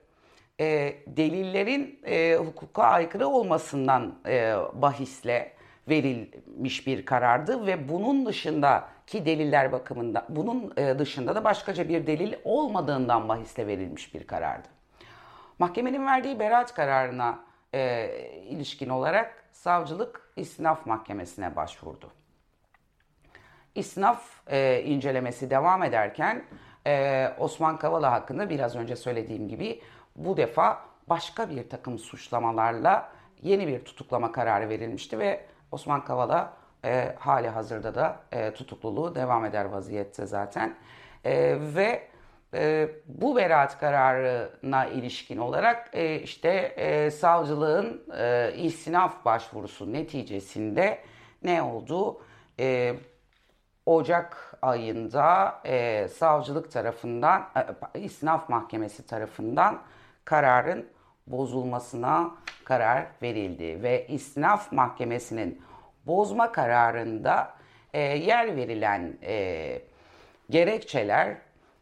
e, 0.60 0.94
delillerin 1.06 2.00
e, 2.06 2.36
hukuka 2.36 2.82
aykırı 2.82 3.28
olmasından 3.28 4.14
e, 4.26 4.54
bahisle 4.72 5.52
verilmiş 5.88 6.86
bir 6.86 7.06
karardı 7.06 7.66
ve 7.66 7.88
bunun 7.88 8.26
dışındaki 8.26 9.26
deliller 9.26 9.72
bakımında 9.72 10.26
bunun 10.28 10.72
e, 10.76 10.98
dışında 10.98 11.34
da 11.34 11.44
başkaca 11.44 11.88
bir 11.88 12.06
delil 12.06 12.34
olmadığından 12.44 13.28
bahisle 13.28 13.66
verilmiş 13.66 14.14
bir 14.14 14.26
karardı. 14.26 14.68
Mahkemenin 15.58 16.06
verdiği 16.06 16.38
beraat 16.38 16.74
kararına 16.74 17.38
e, 17.74 18.10
ilişkin 18.48 18.88
olarak 18.88 19.44
savcılık 19.52 20.32
istinaf 20.36 20.86
mahkemesine 20.86 21.56
başvurdu. 21.56 22.12
İstinaf 23.74 24.22
e, 24.46 24.82
incelemesi 24.82 25.50
devam 25.50 25.82
ederken 25.82 26.44
e, 26.86 27.28
Osman 27.38 27.78
Kavala 27.78 28.12
hakkında 28.12 28.50
biraz 28.50 28.76
önce 28.76 28.96
söylediğim 28.96 29.48
gibi 29.48 29.80
bu 30.16 30.36
defa 30.36 30.80
başka 31.08 31.50
bir 31.50 31.68
takım 31.68 31.98
suçlamalarla 31.98 33.12
yeni 33.42 33.66
bir 33.68 33.84
tutuklama 33.84 34.32
kararı 34.32 34.68
verilmişti 34.68 35.18
ve 35.18 35.46
Osman 35.72 36.04
Kavala 36.04 36.52
e, 36.84 37.14
hali 37.18 37.48
hazırda 37.48 37.94
da 37.94 38.16
e, 38.32 38.50
tutukluluğu 38.54 39.14
devam 39.14 39.44
eder 39.44 39.64
vaziyette 39.64 40.26
zaten. 40.26 40.76
E, 41.24 41.56
ve 41.74 42.08
e, 42.54 42.88
bu 43.06 43.36
beraat 43.36 43.80
kararına 43.80 44.86
ilişkin 44.86 45.38
olarak 45.38 45.90
e, 45.92 46.20
işte 46.20 46.50
e, 46.76 47.10
savcılığın 47.10 48.02
e, 48.18 48.52
istinaf 48.56 49.24
başvurusu 49.24 49.92
neticesinde 49.92 50.98
ne 51.42 51.62
oldu? 51.62 52.20
E, 52.60 52.94
Ocak 53.86 54.56
ayında 54.62 55.60
e, 55.64 56.08
savcılık 56.08 56.72
tarafından, 56.72 57.48
e, 57.94 58.00
istinaf 58.00 58.48
mahkemesi 58.48 59.06
tarafından 59.06 59.82
kararın 60.24 60.86
bozulmasına 61.26 62.34
karar 62.64 63.06
verildi 63.22 63.82
ve 63.82 64.06
istinaf 64.06 64.72
mahkemesinin 64.72 65.62
bozma 66.06 66.52
kararında 66.52 67.54
e, 67.94 68.00
yer 68.00 68.56
verilen 68.56 69.16
e, 69.22 69.82
gerekçeler 70.50 71.36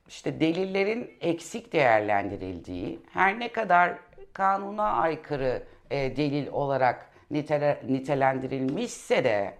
işte 0.08 0.40
delillerin 0.40 1.10
eksik 1.20 1.72
değerlendirildiği, 1.72 3.00
her 3.12 3.38
ne 3.38 3.52
kadar 3.52 3.98
kanuna 4.32 4.92
aykırı 4.92 5.62
e, 5.90 6.16
delil 6.16 6.46
olarak 6.46 7.10
nitele, 7.30 7.82
nitelendirilmişse 7.88 9.24
de 9.24 9.54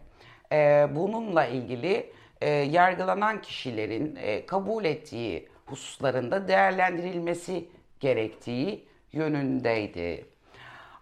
e, 0.52 0.88
bununla 0.94 1.46
ilgili 1.46 2.12
e, 2.40 2.50
yargılanan 2.50 3.42
kişilerin 3.42 4.16
e, 4.22 4.46
kabul 4.46 4.84
ettiği 4.84 5.48
hususlarında 5.66 6.48
değerlendirilmesi 6.48 7.68
gerektiği 8.02 8.88
yönündeydi. 9.12 10.26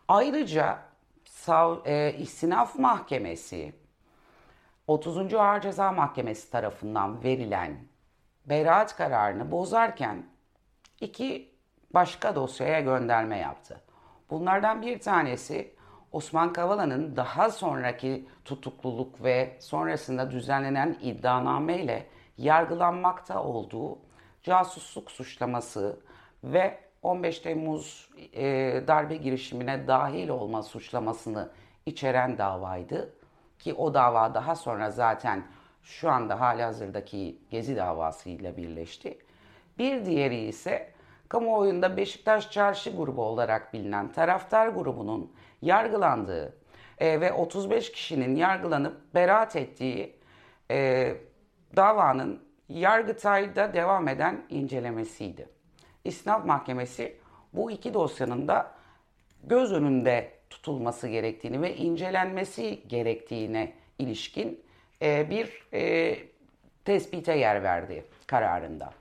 Ayrıca 0.08 0.78
Sav, 1.24 1.76
e, 1.84 2.14
İstinaf 2.18 2.78
Mahkemesi 2.78 3.72
30. 4.86 5.34
Ağır 5.34 5.60
Ceza 5.60 5.92
Mahkemesi 5.92 6.50
tarafından 6.50 7.24
verilen 7.24 7.76
beraat 8.46 8.96
kararını 8.96 9.50
bozarken 9.50 10.26
iki 11.00 11.54
başka 11.94 12.34
dosyaya 12.34 12.80
gönderme 12.80 13.38
yaptı. 13.38 13.80
Bunlardan 14.30 14.82
bir 14.82 15.00
tanesi 15.00 15.74
Osman 16.12 16.52
Kavala'nın 16.52 17.16
daha 17.16 17.50
sonraki 17.50 18.28
tutukluluk 18.44 19.22
ve 19.24 19.56
sonrasında 19.60 20.30
düzenlenen 20.30 20.96
iddianame 21.02 21.78
ile 21.82 22.06
yargılanmakta 22.38 23.42
olduğu 23.42 23.98
casusluk 24.42 25.10
suçlaması 25.10 26.00
ve 26.44 26.89
15 27.02 27.38
Temmuz 27.38 28.10
e, 28.32 28.44
darbe 28.86 29.16
girişimine 29.16 29.86
dahil 29.86 30.28
olma 30.28 30.62
suçlamasını 30.62 31.50
içeren 31.86 32.38
davaydı. 32.38 33.12
Ki 33.58 33.74
o 33.74 33.94
dava 33.94 34.34
daha 34.34 34.56
sonra 34.56 34.90
zaten 34.90 35.46
şu 35.82 36.10
anda 36.10 36.40
hali 36.40 36.62
hazırdaki 36.62 37.38
Gezi 37.50 37.76
davasıyla 37.76 38.56
birleşti. 38.56 39.18
Bir 39.78 40.04
diğeri 40.04 40.38
ise 40.40 40.92
kamuoyunda 41.28 41.96
Beşiktaş 41.96 42.50
Çarşı 42.50 42.90
grubu 42.90 43.24
olarak 43.24 43.72
bilinen 43.74 44.12
taraftar 44.12 44.68
grubunun 44.68 45.32
yargılandığı 45.62 46.56
e, 46.98 47.20
ve 47.20 47.32
35 47.32 47.92
kişinin 47.92 48.36
yargılanıp 48.36 49.14
beraat 49.14 49.56
ettiği 49.56 50.16
e, 50.70 51.14
davanın 51.76 52.50
Yargıtay'da 52.68 53.74
devam 53.74 54.08
eden 54.08 54.46
incelemesiydi. 54.48 55.59
İstinaf 56.04 56.44
Mahkemesi 56.46 57.16
bu 57.52 57.70
iki 57.70 57.94
dosyanın 57.94 58.48
da 58.48 58.72
göz 59.44 59.72
önünde 59.72 60.30
tutulması 60.50 61.08
gerektiğini 61.08 61.62
ve 61.62 61.76
incelenmesi 61.76 62.82
gerektiğine 62.88 63.72
ilişkin 63.98 64.60
e, 65.02 65.30
bir 65.30 65.66
e, 65.72 66.16
tespite 66.84 67.34
yer 67.34 67.62
verdi 67.62 68.04
kararında. 68.26 68.92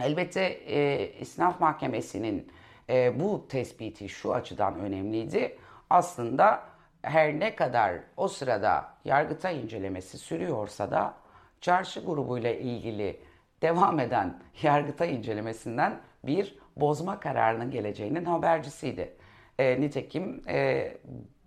Elbette 0.00 0.40
e, 0.66 1.10
İstinaf 1.20 1.60
Mahkemesi'nin 1.60 2.52
e, 2.88 3.20
bu 3.20 3.48
tespiti 3.48 4.08
şu 4.08 4.34
açıdan 4.34 4.78
önemliydi. 4.78 5.58
Aslında 5.90 6.62
her 7.02 7.40
ne 7.40 7.56
kadar 7.56 7.94
o 8.16 8.28
sırada 8.28 8.94
Yargıtay 9.04 9.60
incelemesi 9.60 10.18
sürüyorsa 10.18 10.90
da 10.90 11.14
çarşı 11.60 12.00
grubuyla 12.00 12.50
ilgili 12.50 13.20
devam 13.62 14.00
eden 14.00 14.42
Yargıtay 14.62 15.14
incelemesinden 15.14 16.00
bir 16.24 16.58
bozma 16.76 17.20
kararının 17.20 17.70
geleceğinin 17.70 18.24
habercisiydi. 18.24 19.16
E, 19.58 19.80
nitekim 19.80 20.42
e, 20.48 20.92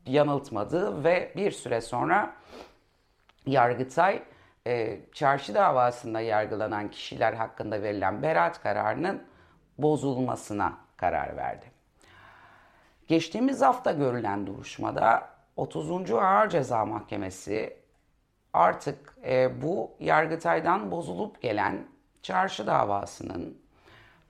yanıltmadı 0.06 1.04
ve 1.04 1.34
bir 1.36 1.52
süre 1.52 1.82
sonra 1.82 2.34
Yargıtay 3.46 4.24
e, 4.68 5.00
çarşı 5.14 5.56
davasında 5.56 6.22
yargılanan 6.22 6.92
kişiler 6.92 7.34
hakkında 7.34 7.82
verilen 7.82 8.24
beraat 8.24 8.62
kararının 8.64 9.24
bozulmasına 9.78 10.78
karar 10.98 11.38
verdi. 11.38 11.66
Geçtiğimiz 13.08 13.62
hafta 13.62 13.92
görülen 13.92 14.48
duruşmada 14.48 15.30
30. 15.56 16.12
Ağır 16.12 16.50
Ceza 16.50 16.86
Mahkemesi 16.86 17.78
artık 18.54 19.18
e, 19.26 19.62
bu 19.62 19.92
Yargıtay'dan 20.00 20.92
bozulup 20.92 21.42
gelen 21.42 21.88
çarşı 22.28 22.68
davasının 22.68 23.58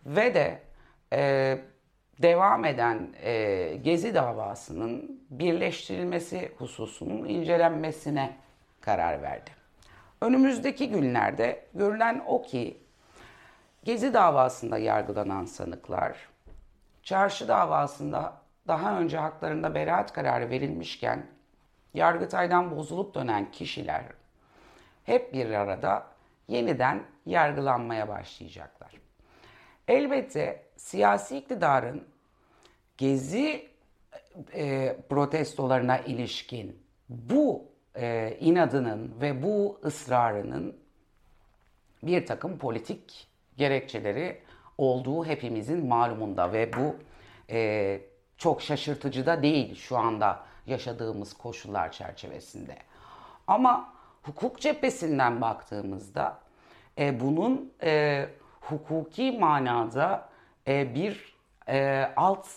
ve 0.06 0.36
de 0.36 0.62
e, 1.14 1.58
devam 2.22 2.66
eden 2.66 3.10
e, 3.24 3.76
Gezi 3.84 4.16
davasının 4.16 5.22
birleştirilmesi 5.30 6.52
hususunun 6.58 7.26
incelenmesine 7.28 8.36
karar 8.82 9.22
verdi. 9.22 9.52
Önümüzdeki 10.22 10.90
günlerde 10.90 11.66
görülen 11.74 12.24
o 12.28 12.42
ki 12.42 12.78
Gezi 13.84 14.14
davasında 14.14 14.78
yargılanan 14.78 15.46
sanıklar, 15.46 16.18
çarşı 17.04 17.48
davasında 17.48 18.34
daha 18.68 19.00
önce 19.00 19.18
haklarında 19.18 19.76
beraat 19.76 20.14
kararı 20.14 20.50
verilmişken 20.50 21.26
Yargıtay'dan 21.94 22.76
bozulup 22.76 23.16
dönen 23.16 23.52
kişiler 23.52 24.04
hep 25.04 25.34
bir 25.34 25.52
arada 25.52 26.17
yeniden 26.48 27.04
yargılanmaya 27.26 28.08
başlayacaklar. 28.08 28.92
Elbette 29.88 30.64
siyasi 30.78 31.38
iktidarın 31.38 32.08
gezi 32.98 33.70
e, 34.54 34.98
protestolarına 35.10 35.98
ilişkin 35.98 36.80
bu 37.10 37.66
e, 37.96 38.38
inadının 38.40 39.16
ve 39.22 39.44
bu 39.44 39.80
ısrarının 39.86 40.78
bir 42.04 42.26
takım 42.26 42.58
politik 42.58 43.28
gerekçeleri 43.58 44.42
olduğu 44.78 45.26
hepimizin 45.26 45.88
malumunda 45.88 46.54
ve 46.54 46.74
bu 46.74 46.96
e, 47.50 48.02
çok 48.38 48.62
şaşırtıcı 48.62 49.26
da 49.26 49.44
değil 49.44 49.76
şu 49.76 49.98
anda 49.98 50.46
yaşadığımız 50.68 51.34
koşullar 51.34 51.92
çerçevesinde. 51.92 52.78
Ama 53.48 53.97
hukuk 54.28 54.60
cephesinden 54.62 55.42
baktığımızda 55.42 56.40
e, 56.98 57.20
bunun 57.20 57.74
e, 57.84 58.26
hukuki 58.62 59.32
manada 59.32 60.30
e, 60.68 60.96
bir 60.96 61.38
e, 61.70 62.10
alt 62.16 62.48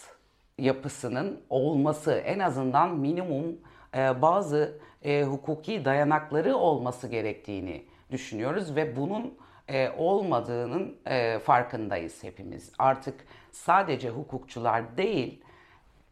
yapısının 0.59 1.41
olması 1.51 2.13
en 2.13 2.39
azından 2.39 2.97
minimum 2.97 3.57
e, 3.95 4.23
bazı 4.23 4.79
e, 5.03 5.23
hukuki 5.23 5.85
dayanakları 5.85 6.57
olması 6.57 7.09
gerektiğini 7.09 7.85
düşünüyoruz 8.11 8.77
ve 8.77 8.97
bunun 8.97 9.39
e, 9.69 9.91
olmadığının 9.91 10.97
e, 11.07 11.39
farkındayız 11.39 12.25
hepimiz. 12.25 12.73
Artık 12.79 13.27
sadece 13.53 14.11
hukukçular 14.11 14.97
değil, 14.97 15.43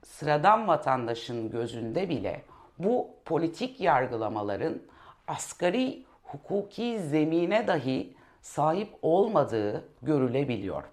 sıradan 0.02 0.68
vatandaşın 0.68 1.50
gözünde 1.50 2.08
bile 2.08 2.42
bu 2.78 3.10
politik 3.24 3.80
yargılamaların 3.80 4.80
asgari 5.28 6.04
hukuki 6.22 7.00
zemine 7.00 7.66
dahi 7.66 8.14
sahip 8.42 8.94
olmadığı 9.02 9.88
görülebiliyor. 10.02 10.84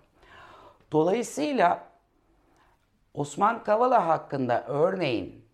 Dolayısıyla 0.92 1.88
Osman 3.14 3.64
Kavala 3.64 4.08
hakkında 4.08 4.64
örneğin 4.68 5.46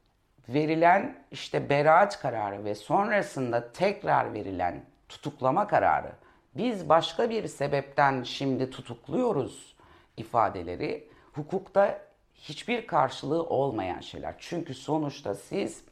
verilen 0.49 1.25
işte 1.31 1.69
beraat 1.69 2.19
kararı 2.19 2.65
ve 2.65 2.75
sonrasında 2.75 3.71
tekrar 3.71 4.33
verilen 4.33 4.85
tutuklama 5.09 5.67
kararı 5.67 6.11
biz 6.55 6.89
başka 6.89 7.29
bir 7.29 7.47
sebepten 7.47 8.23
şimdi 8.23 8.69
tutukluyoruz 8.69 9.75
ifadeleri 10.17 11.09
hukukta 11.33 12.01
hiçbir 12.35 12.87
karşılığı 12.87 13.43
olmayan 13.43 13.99
şeyler. 13.99 14.35
Çünkü 14.39 14.73
sonuçta 14.73 15.35
siz 15.35 15.83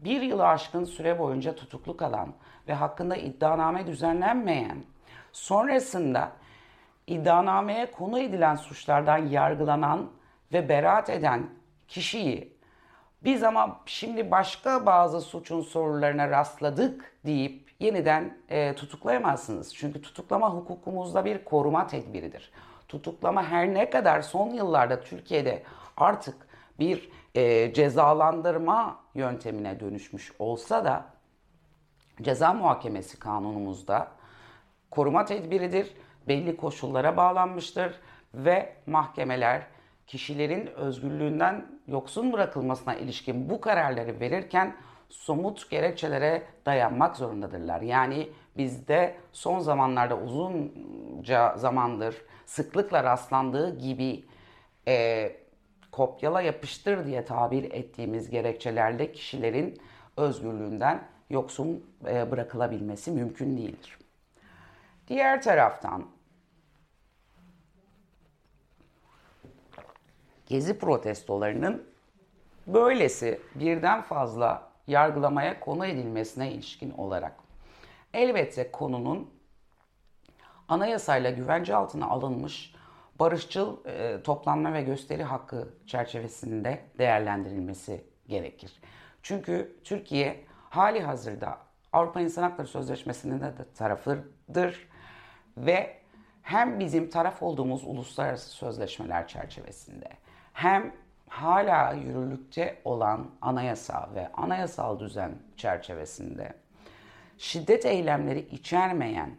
bir 0.00 0.22
yılı 0.22 0.48
aşkın 0.48 0.84
süre 0.84 1.18
boyunca 1.18 1.54
tutuklu 1.54 1.96
kalan 1.96 2.34
ve 2.68 2.74
hakkında 2.74 3.16
iddianame 3.16 3.86
düzenlenmeyen, 3.86 4.84
sonrasında 5.32 6.32
iddianameye 7.06 7.90
konu 7.90 8.18
edilen 8.18 8.54
suçlardan 8.54 9.18
yargılanan 9.18 10.10
ve 10.52 10.68
beraat 10.68 11.10
eden 11.10 11.50
kişiyi 11.88 12.56
biz 13.24 13.42
ama 13.42 13.80
şimdi 13.86 14.30
başka 14.30 14.86
bazı 14.86 15.20
suçun 15.20 15.60
sorularına 15.60 16.30
rastladık 16.30 17.12
deyip 17.26 17.70
yeniden 17.80 18.38
e, 18.48 18.74
tutuklayamazsınız. 18.74 19.74
Çünkü 19.74 20.02
tutuklama 20.02 20.54
hukukumuzda 20.54 21.24
bir 21.24 21.44
koruma 21.44 21.86
tedbiridir. 21.86 22.52
Tutuklama 22.88 23.44
her 23.44 23.74
ne 23.74 23.90
kadar 23.90 24.20
son 24.20 24.50
yıllarda 24.50 25.00
Türkiye'de 25.00 25.62
artık 25.96 26.45
bir 26.78 27.10
e, 27.34 27.72
cezalandırma 27.74 29.00
yöntemine 29.14 29.80
dönüşmüş 29.80 30.32
olsa 30.38 30.84
da 30.84 31.04
ceza 32.22 32.52
muhakemesi 32.52 33.18
kanunumuzda 33.18 34.08
koruma 34.90 35.24
tedbiridir, 35.24 35.92
belli 36.28 36.56
koşullara 36.56 37.16
bağlanmıştır 37.16 38.00
ve 38.34 38.76
mahkemeler 38.86 39.66
kişilerin 40.06 40.66
özgürlüğünden 40.66 41.66
yoksun 41.86 42.32
bırakılmasına 42.32 42.94
ilişkin 42.94 43.50
bu 43.50 43.60
kararları 43.60 44.20
verirken 44.20 44.76
somut 45.08 45.70
gerekçelere 45.70 46.42
dayanmak 46.66 47.16
zorundadırlar. 47.16 47.80
Yani 47.80 48.28
bizde 48.56 49.16
son 49.32 49.58
zamanlarda 49.58 50.18
uzunca 50.18 51.56
zamandır 51.56 52.16
sıklıkla 52.46 53.04
rastlandığı 53.04 53.78
gibi 53.78 54.24
e, 54.88 55.36
kopyala 55.96 56.40
yapıştır 56.40 57.06
diye 57.06 57.24
tabir 57.24 57.64
ettiğimiz 57.64 58.30
gerekçelerle 58.30 59.12
kişilerin 59.12 59.80
özgürlüğünden 60.16 61.08
yoksun 61.30 61.86
e, 62.06 62.30
bırakılabilmesi 62.30 63.10
mümkün 63.10 63.56
değildir. 63.56 63.98
Diğer 65.08 65.42
taraftan 65.42 66.06
gezi 70.46 70.78
protestolarının 70.78 71.86
böylesi 72.66 73.40
birden 73.54 74.02
fazla 74.02 74.68
yargılamaya 74.86 75.60
konu 75.60 75.86
edilmesine 75.86 76.52
ilişkin 76.52 76.90
olarak 76.90 77.34
elbette 78.14 78.70
konunun 78.70 79.30
anayasayla 80.68 81.30
güvence 81.30 81.74
altına 81.74 82.06
alınmış 82.06 82.75
barışçıl 83.18 83.86
e, 83.86 84.22
toplanma 84.22 84.72
ve 84.72 84.82
gösteri 84.82 85.22
hakkı 85.24 85.68
çerçevesinde 85.86 86.80
değerlendirilmesi 86.98 88.04
gerekir. 88.28 88.80
Çünkü 89.22 89.76
Türkiye 89.84 90.44
hali 90.70 91.00
hazırda 91.00 91.58
Avrupa 91.92 92.20
İnsan 92.20 92.42
Hakları 92.42 92.66
Sözleşmesi'nin 92.66 93.40
de 93.40 93.52
tarafıdır 93.74 94.88
ve 95.56 95.96
hem 96.42 96.80
bizim 96.80 97.10
taraf 97.10 97.42
olduğumuz 97.42 97.84
uluslararası 97.84 98.50
sözleşmeler 98.50 99.28
çerçevesinde 99.28 100.08
hem 100.52 100.92
hala 101.28 101.92
yürürlükte 101.92 102.80
olan 102.84 103.30
anayasa 103.40 104.10
ve 104.14 104.32
anayasal 104.32 105.00
düzen 105.00 105.34
çerçevesinde 105.56 106.54
şiddet 107.38 107.86
eylemleri 107.86 108.40
içermeyen 108.40 109.30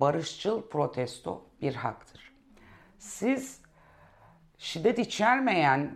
barışçıl 0.00 0.68
protesto 0.68 1.44
bir 1.62 1.74
haktır. 1.74 2.23
Siz 3.04 3.60
şiddet 4.58 4.98
içermeyen 4.98 5.90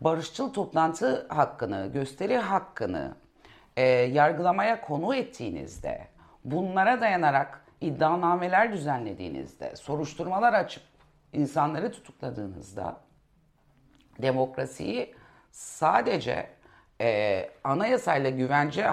barışçıl 0.00 0.52
toplantı 0.52 1.26
hakkını, 1.28 1.90
gösteri 1.92 2.36
hakkını 2.38 3.14
e, 3.76 3.82
yargılamaya 3.86 4.80
konu 4.80 5.14
ettiğinizde, 5.14 6.08
bunlara 6.44 7.00
dayanarak 7.00 7.64
iddianameler 7.80 8.72
düzenlediğinizde, 8.72 9.76
soruşturmalar 9.76 10.52
açıp 10.52 10.82
insanları 11.32 11.92
tutukladığınızda 11.92 12.96
demokrasiyi 14.22 15.14
sadece 15.50 16.50
e, 17.00 17.50
anayasayla 17.64 18.30
güvence 18.30 18.90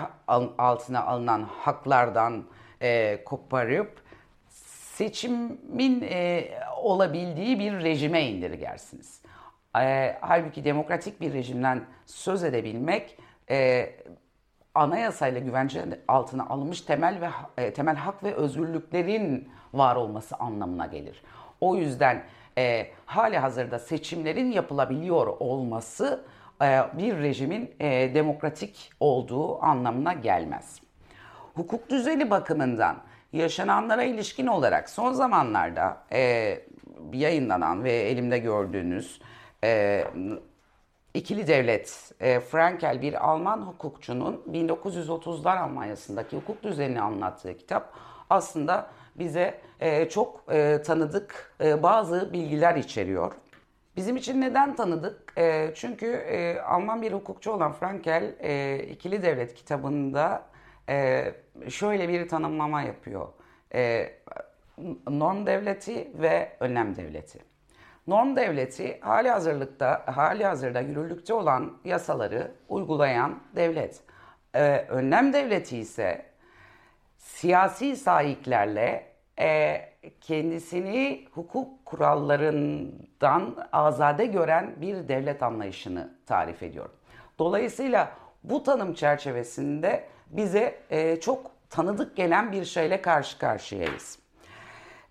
altına 0.57 1.03
alınan 1.03 1.43
haklardan 1.43 2.45
e, 2.81 3.23
koparıp 3.23 4.04
seçimin 4.95 6.01
e, 6.09 6.49
olabildiği 6.77 7.59
bir 7.59 7.73
rejime 7.73 8.25
indirgersiniz. 8.25 9.21
E, 9.81 10.17
halbuki 10.21 10.63
demokratik 10.63 11.21
bir 11.21 11.33
rejimden 11.33 11.83
söz 12.05 12.43
edebilmek 12.43 13.17
e, 13.49 13.89
anayasayla 14.75 15.39
güvence 15.39 15.85
altına 16.07 16.45
alınmış 16.45 16.81
temel 16.81 17.21
ve 17.21 17.29
e, 17.63 17.73
temel 17.73 17.95
hak 17.95 18.23
ve 18.23 18.33
özgürlüklerin 18.33 19.49
var 19.73 19.95
olması 19.95 20.35
anlamına 20.35 20.85
gelir. 20.85 21.23
O 21.61 21.75
yüzden 21.75 22.23
e, 22.57 22.87
hali 23.05 23.37
hazırda 23.37 23.79
seçimlerin 23.79 24.51
yapılabiliyor 24.51 25.27
olması 25.27 26.25
e, 26.61 26.83
bir 26.97 27.17
rejimin 27.17 27.75
e, 27.79 28.15
demokratik 28.15 28.91
olduğu 28.99 29.63
anlamına 29.63 30.13
gelmez. 30.13 30.79
Hukuk 31.55 31.89
düzeni 31.89 32.29
bakımından 32.29 32.97
yaşananlara 33.35 34.03
ilişkin 34.03 34.47
olarak 34.47 34.89
son 34.89 35.13
zamanlarda 35.13 35.97
e, 36.11 36.59
yayınlanan 37.13 37.83
ve 37.83 37.93
elimde 37.93 38.37
gördüğünüz 38.37 39.21
e, 39.63 40.03
İkili 41.13 41.47
Devlet, 41.47 42.11
e, 42.19 42.39
Frankel 42.39 43.01
bir 43.01 43.29
Alman 43.29 43.61
hukukçunun 43.61 44.43
1930'lar 44.51 45.59
Almanya'sındaki 45.59 46.37
hukuk 46.37 46.63
düzenini 46.63 47.01
anlattığı 47.01 47.57
kitap 47.57 47.93
aslında 48.29 48.87
bize 49.15 49.61
e, 49.79 50.09
çok 50.09 50.43
e, 50.51 50.81
tanıdık 50.81 51.55
e, 51.63 51.83
bazı 51.83 52.33
bilgiler 52.33 52.75
içeriyor. 52.75 53.33
Bizim 53.95 54.17
için 54.17 54.41
neden 54.41 54.75
tanıdık? 54.75 55.33
E, 55.37 55.71
çünkü 55.75 56.05
e, 56.05 56.59
Alman 56.59 57.01
bir 57.01 57.11
hukukçu 57.13 57.51
olan 57.51 57.73
Frankel 57.73 58.35
e, 58.39 58.79
İkili 58.89 59.23
Devlet 59.23 59.55
kitabında 59.55 60.43
e, 60.89 61.31
şöyle 61.69 62.09
bir 62.09 62.27
tanımlama 62.27 62.81
yapıyor. 62.81 63.27
E, 63.73 64.11
norm 65.09 65.45
devleti 65.45 66.11
ve 66.13 66.51
önlem 66.59 66.95
devleti. 66.95 67.39
Norm 68.07 68.35
devleti 68.35 68.99
hali 69.01 69.29
hazırlıkta 69.29 70.03
hali 70.05 70.45
hazırda 70.45 70.79
yürürlükte 70.81 71.33
olan 71.33 71.77
yasaları 71.85 72.51
uygulayan 72.69 73.39
devlet. 73.55 74.01
Ee, 74.55 74.85
önlem 74.89 75.33
devleti 75.33 75.77
ise 75.77 76.25
siyasi 77.17 77.95
sahiplerle 77.95 79.05
e, 79.39 79.81
kendisini 80.21 81.27
hukuk 81.31 81.85
kurallarından 81.85 83.67
azade 83.71 84.25
gören 84.25 84.75
bir 84.81 85.07
devlet 85.07 85.43
anlayışını 85.43 86.17
tarif 86.25 86.63
ediyor. 86.63 86.89
Dolayısıyla 87.39 88.11
bu 88.43 88.63
tanım 88.63 88.93
çerçevesinde 88.93 90.03
bize 90.29 90.79
e, 90.89 91.19
çok 91.19 91.51
tanıdık 91.69 92.15
gelen 92.15 92.51
bir 92.51 92.65
şeyle 92.65 93.01
karşı 93.01 93.37
karşıyayız. 93.37 94.19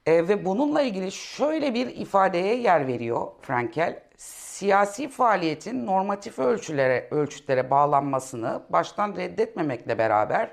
E, 0.07 0.29
ve 0.29 0.45
bununla 0.45 0.83
ilgili 0.83 1.13
şöyle 1.13 1.75
bir 1.75 1.87
ifadeye 1.87 2.57
yer 2.57 2.87
veriyor 2.87 3.27
Frankel. 3.43 4.03
Siyasi 4.17 5.09
faaliyetin 5.09 5.87
normatif 5.87 6.39
ölçülere, 6.39 7.09
ölçütlere 7.11 7.71
bağlanmasını 7.71 8.63
baştan 8.71 9.17
reddetmemekle 9.17 9.99
beraber 9.99 10.51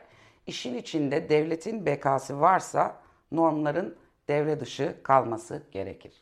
işin 0.47 0.77
içinde 0.77 1.29
devletin 1.29 1.85
bekası 1.85 2.41
varsa 2.41 2.95
normların 3.31 3.95
devre 4.27 4.59
dışı 4.59 4.95
kalması 5.03 5.63
gerekir. 5.71 6.13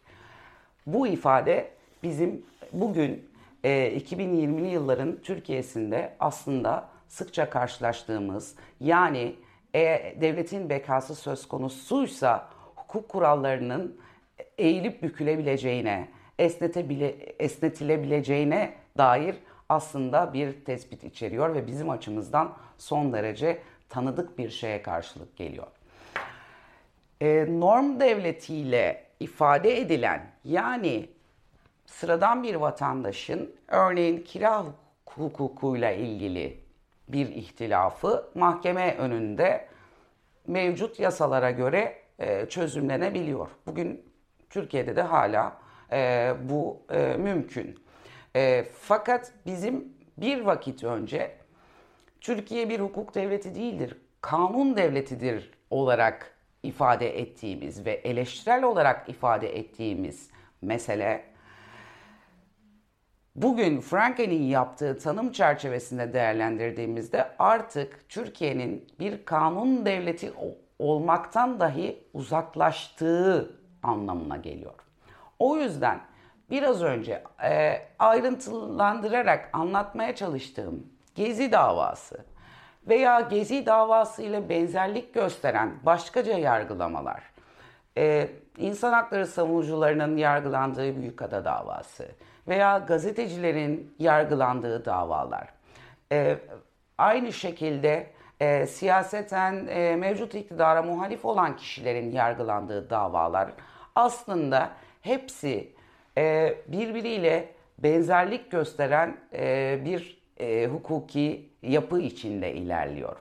Bu 0.86 1.08
ifade 1.08 1.72
bizim 2.04 2.46
bugün 2.74 3.30
e, 3.64 3.98
2020'li 3.98 4.68
yılların 4.68 5.22
Türkiye'sinde 5.22 6.16
aslında 6.20 6.90
sıkça 7.10 7.50
karşılaştığımız 7.50 8.56
yani 8.80 9.36
e, 9.76 10.16
devletin 10.22 10.70
bekası 10.70 11.16
söz 11.16 11.48
konusuysa 11.48 12.50
hukuk 12.76 13.10
kurallarının 13.10 14.00
eğilip 14.58 15.04
bükülebileceğine, 15.04 16.08
esnetebile, 16.40 17.08
esnetilebileceğine 17.40 18.74
dair 18.98 19.36
aslında 19.70 20.34
bir 20.34 20.66
tespit 20.66 21.04
içeriyor 21.04 21.56
ve 21.56 21.68
bizim 21.68 21.90
açımızdan 21.90 22.54
son 22.78 23.14
derece 23.14 23.62
tanıdık 23.90 24.38
bir 24.38 24.50
şeye 24.50 24.82
karşılık 24.82 25.38
geliyor. 25.38 25.68
E, 27.22 27.46
norm 27.50 28.00
devletiyle 28.00 29.06
ifade 29.20 29.80
edilen 29.80 30.32
yani 30.44 31.10
sıradan 31.86 32.44
bir 32.44 32.56
vatandaşın 32.56 33.56
örneğin 33.68 34.24
kira 34.24 34.66
hukukuyla 35.06 35.92
ilgili 35.92 36.59
bir 37.10 37.28
ihtilafı 37.28 38.30
mahkeme 38.36 38.96
önünde 38.98 39.68
mevcut 40.48 41.00
yasalara 41.00 41.52
göre 41.52 41.96
e, 42.20 42.46
çözümlenebiliyor. 42.46 43.48
Bugün 43.66 44.06
Türkiye'de 44.50 44.96
de 44.96 45.02
hala 45.02 45.58
e, 45.92 46.34
bu 46.44 46.82
e, 46.90 47.18
mümkün. 47.18 47.80
Fakat 48.82 49.34
bizim 49.46 49.94
bir 50.18 50.42
vakit 50.42 50.84
önce 50.84 51.36
Türkiye 52.22 52.70
bir 52.70 52.80
hukuk 52.80 53.16
devleti 53.16 53.56
değildir, 53.56 53.98
kanun 54.22 54.78
devletidir 54.78 55.52
olarak 55.70 56.38
ifade 56.64 57.20
ettiğimiz 57.20 57.86
ve 57.86 57.92
eleştirel 57.92 58.64
olarak 58.64 59.10
ifade 59.10 59.58
ettiğimiz 59.58 60.30
mesele 60.62 61.26
bugün 63.36 63.82
Franken'in 63.82 64.44
yaptığı 64.44 65.00
tanım 65.00 65.32
çerçevesinde 65.32 66.14
değerlendirdiğimizde 66.14 67.32
artık 67.40 68.10
Türkiye'nin 68.10 68.88
bir 69.00 69.26
kanun 69.26 69.86
devleti 69.86 70.34
olmaktan 70.80 71.60
dahi 71.60 72.04
uzaklaştığı 72.14 73.60
anlamına 73.84 74.38
geliyor. 74.38 74.74
O 75.40 75.58
yüzden 75.58 76.00
biraz 76.50 76.84
önce 76.84 77.24
e, 77.44 77.82
ayrıntılandırarak 78.00 79.50
anlatmaya 79.54 80.16
çalıştığım 80.16 80.88
Gezi 81.16 81.52
davası 81.52 82.26
veya 82.88 83.20
Gezi 83.22 83.66
davası 83.66 84.22
ile 84.22 84.50
benzerlik 84.50 85.14
gösteren 85.14 85.74
başkaca 85.86 86.38
yargılamalar, 86.38 87.24
e, 87.98 88.30
insan 88.58 88.94
hakları 88.94 89.28
savunucularının 89.28 90.18
yargılandığı 90.18 90.96
Büyükada 90.96 91.46
davası 91.46 92.08
veya 92.50 92.78
gazetecilerin 92.78 93.96
yargılandığı 94.00 94.86
davalar, 94.86 95.48
e, 96.12 96.38
aynı 96.98 97.34
şekilde 97.34 98.08
e, 98.40 98.66
siyaseten 98.66 99.68
e, 99.68 99.96
mevcut 99.96 100.36
iktidara 100.36 100.82
muhalif 100.82 101.26
olan 101.26 101.58
kişilerin 101.58 102.12
yargılandığı 102.12 102.90
davalar 102.90 103.52
aslında 103.96 104.70
hepsi 105.02 105.74
e, 106.18 106.56
birbiriyle 106.68 107.54
benzerlik 107.80 108.52
gösteren 108.52 109.18
e, 109.34 109.80
bir 109.86 110.22
e, 110.38 110.68
hukuki 110.68 111.50
yapı 111.62 112.00
içinde 112.00 112.54
ilerliyor. 112.54 113.16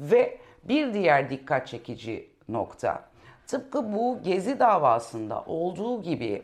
Ve 0.00 0.38
bir 0.64 0.94
diğer 0.94 1.30
dikkat 1.30 1.66
çekici 1.66 2.30
nokta, 2.48 3.04
tıpkı 3.46 3.92
bu 3.92 4.22
Gezi 4.22 4.60
davasında 4.60 5.44
olduğu 5.46 6.02
gibi 6.02 6.42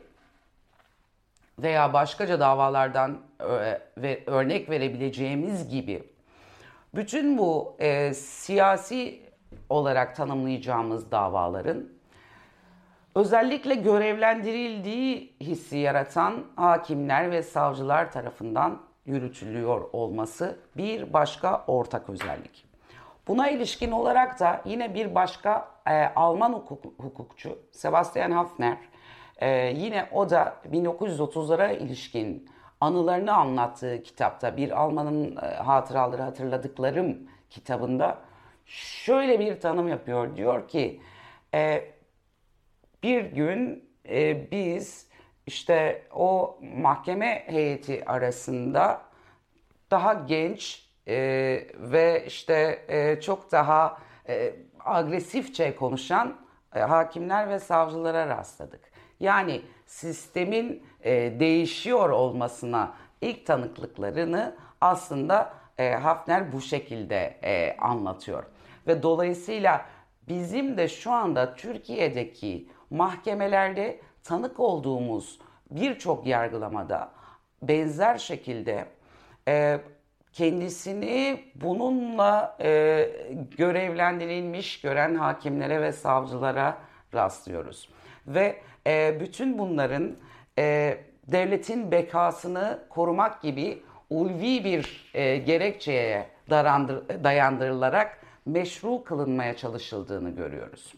veya 1.58 1.92
başkaca 1.92 2.40
davalardan 2.40 3.18
ve 3.96 4.22
örnek 4.26 4.70
verebileceğimiz 4.70 5.68
gibi 5.68 6.02
bütün 6.94 7.38
bu 7.38 7.76
e, 7.78 8.14
siyasi 8.14 9.22
olarak 9.68 10.16
tanımlayacağımız 10.16 11.10
davaların 11.10 11.88
özellikle 13.14 13.74
görevlendirildiği 13.74 15.36
hissi 15.40 15.78
yaratan 15.78 16.44
hakimler 16.56 17.30
ve 17.30 17.42
savcılar 17.42 18.12
tarafından 18.12 18.80
yürütülüyor 19.06 19.80
olması 19.92 20.58
bir 20.76 21.12
başka 21.12 21.64
ortak 21.66 22.08
özellik. 22.08 22.68
Buna 23.28 23.50
ilişkin 23.50 23.90
olarak 23.90 24.40
da 24.40 24.62
yine 24.64 24.94
bir 24.94 25.14
başka 25.14 25.68
e, 25.86 26.04
Alman 26.16 26.52
hukuk, 26.52 26.84
hukukçu 26.98 27.58
Sebastian 27.72 28.30
Hafner 28.30 28.78
e, 29.38 29.48
yine 29.76 30.08
o 30.12 30.30
da 30.30 30.56
1930'lara 30.72 31.76
ilişkin 31.76 32.50
anılarını 32.80 33.32
anlattığı 33.32 34.02
kitapta 34.02 34.56
bir 34.56 34.70
Alman'ın 34.80 35.36
e, 35.36 35.40
hatıraları 35.40 36.22
hatırladıklarım 36.22 37.18
kitabında 37.50 38.18
şöyle 38.66 39.40
bir 39.40 39.60
tanım 39.60 39.88
yapıyor. 39.88 40.36
Diyor 40.36 40.68
ki 40.68 41.00
e, 41.54 41.84
bir 43.02 43.24
gün 43.24 43.90
e, 44.08 44.50
biz 44.50 45.08
işte 45.46 46.02
o 46.14 46.58
mahkeme 46.76 47.42
heyeti 47.46 48.04
arasında 48.06 49.02
daha 49.90 50.14
genç 50.14 50.88
e, 51.08 51.16
ve 51.74 52.24
işte 52.26 52.84
e, 52.88 53.20
çok 53.20 53.52
daha 53.52 53.98
e, 54.28 54.54
agresifçe 54.84 55.76
konuşan 55.76 56.36
e, 56.74 56.80
hakimler 56.80 57.48
ve 57.48 57.58
savcılara 57.58 58.28
rastladık. 58.28 58.87
Yani 59.20 59.62
sistemin 59.86 60.82
e, 61.00 61.40
değişiyor 61.40 62.10
olmasına 62.10 62.94
ilk 63.20 63.46
tanıklıklarını 63.46 64.56
aslında 64.80 65.54
e, 65.78 65.90
Hafner 65.94 66.52
bu 66.52 66.60
şekilde 66.60 67.38
e, 67.42 67.76
anlatıyor. 67.76 68.44
Ve 68.86 69.02
dolayısıyla 69.02 69.86
bizim 70.28 70.76
de 70.76 70.88
şu 70.88 71.12
anda 71.12 71.54
Türkiye'deki 71.54 72.68
mahkemelerde 72.90 74.00
tanık 74.24 74.60
olduğumuz 74.60 75.38
birçok 75.70 76.26
yargılamada 76.26 77.10
benzer 77.62 78.18
şekilde 78.18 78.86
e, 79.48 79.80
kendisini 80.32 81.44
bununla 81.54 82.56
e, 82.60 83.10
görevlendirilmiş 83.56 84.80
gören 84.80 85.14
hakimlere 85.14 85.80
ve 85.82 85.92
savcılara 85.92 86.78
rastlıyoruz. 87.14 87.88
Ve 88.26 88.60
e, 88.88 89.20
bütün 89.20 89.58
bunların 89.58 90.16
e, 90.58 90.98
devletin 91.26 91.90
bekasını 91.90 92.78
korumak 92.88 93.42
gibi 93.42 93.82
ulvi 94.10 94.64
bir 94.64 95.10
e, 95.14 95.36
gerekçeye 95.36 96.26
darandır, 96.50 97.24
dayandırılarak 97.24 98.18
meşru 98.46 99.04
kılınmaya 99.04 99.56
çalışıldığını 99.56 100.30
görüyoruz. 100.30 100.94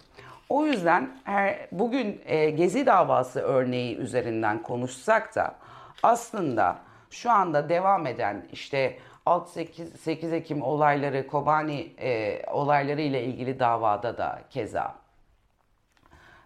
O 0.49 0.67
yüzden 0.67 1.11
her, 1.25 1.59
bugün 1.73 2.21
e, 2.27 2.51
Gezi 2.51 2.87
davası 2.87 3.41
örneği 3.41 3.97
üzerinden 3.97 4.63
konuşsak 4.63 5.37
da 5.37 5.55
aslında 6.03 6.79
şu 7.11 7.31
anda 7.31 7.69
devam 7.69 8.07
eden 8.07 8.47
işte 8.53 8.99
6-8 9.27 9.97
8 9.97 10.33
Ekim 10.33 10.63
olayları, 10.63 11.27
Kobani 11.27 11.93
e, 11.99 12.43
olayları 12.47 13.01
ile 13.01 13.25
ilgili 13.25 13.61
davada 13.61 14.19
da 14.19 14.43
keza 14.51 14.95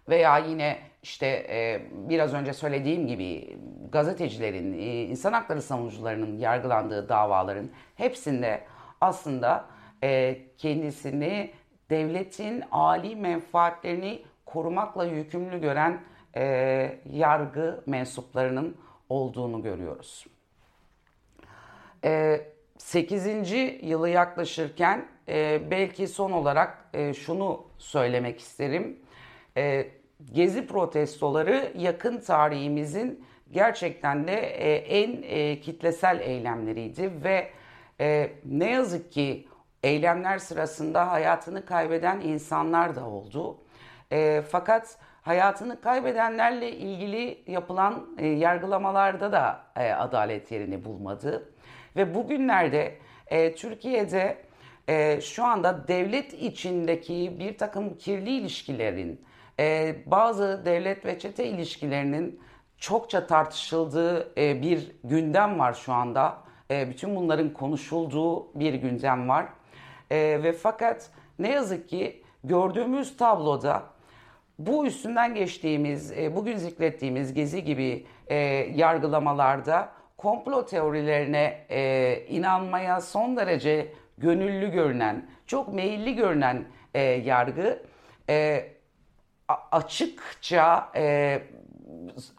veya 0.09 0.37
yine 0.37 0.79
işte 1.05 1.27
e, 1.49 1.81
biraz 1.91 2.33
önce 2.33 2.53
söylediğim 2.53 3.07
gibi 3.07 3.57
gazetecilerin, 3.91 4.73
e, 4.73 5.03
insan 5.03 5.33
hakları 5.33 5.61
savunucularının 5.61 6.37
yargılandığı 6.37 7.09
davaların 7.09 7.69
hepsinde 7.95 8.61
aslında 9.01 9.65
e, 10.03 10.37
kendisini 10.57 11.51
devletin 11.89 12.63
âli 12.71 13.15
menfaatlerini 13.15 14.23
korumakla 14.45 15.05
yükümlü 15.05 15.61
gören 15.61 16.01
e, 16.35 16.99
yargı 17.11 17.83
mensuplarının 17.85 18.77
olduğunu 19.09 19.63
görüyoruz. 19.63 20.25
E, 22.03 22.41
8. 22.77 23.51
yılı 23.81 24.09
yaklaşırken 24.09 25.05
e, 25.27 25.61
belki 25.71 26.07
son 26.07 26.31
olarak 26.31 26.85
e, 26.93 27.13
şunu 27.13 27.65
söylemek 27.77 28.39
isterim. 28.39 28.99
E, 29.57 29.87
Gezi 30.33 30.67
protestoları 30.67 31.71
yakın 31.75 32.19
tarihimizin 32.19 33.25
gerçekten 33.51 34.27
de 34.27 34.33
e, 34.33 34.75
en 34.75 35.21
e, 35.23 35.59
kitlesel 35.59 36.19
eylemleriydi 36.19 37.11
ve 37.23 37.49
e, 37.99 38.31
ne 38.45 38.71
yazık 38.71 39.11
ki 39.11 39.47
eylemler 39.83 40.37
sırasında 40.37 41.11
hayatını 41.11 41.65
kaybeden 41.65 42.21
insanlar 42.21 42.95
da 42.95 43.05
oldu. 43.05 43.57
Fakat 44.49 44.97
hayatını 45.21 45.81
kaybedenlerle 45.81 46.71
ilgili 46.71 47.43
yapılan 47.47 48.17
yargılamalarda 48.21 49.31
da 49.31 49.63
adalet 49.99 50.51
yerini 50.51 50.85
bulmadı. 50.85 51.49
Ve 51.95 52.15
bugünlerde 52.15 52.97
Türkiye'de 53.55 54.37
şu 55.21 55.43
anda 55.43 55.87
devlet 55.87 56.33
içindeki 56.33 57.35
bir 57.39 57.57
takım 57.57 57.97
kirli 57.97 58.29
ilişkilerin, 58.29 59.25
e, 59.59 59.95
bazı 60.05 60.61
devlet 60.65 61.05
ve 61.05 61.19
çete 61.19 61.45
ilişkilerinin 61.47 62.39
çokça 62.77 63.27
tartışıldığı 63.27 64.41
e, 64.41 64.61
bir 64.61 64.91
gündem 65.03 65.59
var 65.59 65.73
şu 65.73 65.93
anda. 65.93 66.37
E, 66.71 66.89
bütün 66.89 67.15
bunların 67.15 67.53
konuşulduğu 67.53 68.59
bir 68.59 68.73
gündem 68.73 69.29
var. 69.29 69.45
E, 70.11 70.17
ve 70.43 70.53
fakat 70.53 71.09
ne 71.39 71.51
yazık 71.51 71.89
ki 71.89 72.23
gördüğümüz 72.43 73.17
tabloda 73.17 73.83
bu 74.59 74.85
üstünden 74.85 75.35
geçtiğimiz, 75.35 76.11
e, 76.11 76.35
bugün 76.35 76.57
zikrettiğimiz 76.57 77.33
Gezi 77.33 77.63
gibi 77.63 78.05
e, 78.27 78.35
yargılamalarda 78.75 79.89
komplo 80.17 80.65
teorilerine 80.65 81.65
e, 81.69 82.19
inanmaya 82.29 83.01
son 83.01 83.37
derece 83.37 83.93
gönüllü 84.17 84.71
görünen, 84.71 85.29
çok 85.47 85.73
meyilli 85.73 86.15
görünen 86.15 86.65
e, 86.93 87.01
yargı 87.01 87.79
e, 88.29 88.67
açıkça 89.71 90.89
e, 90.95 91.41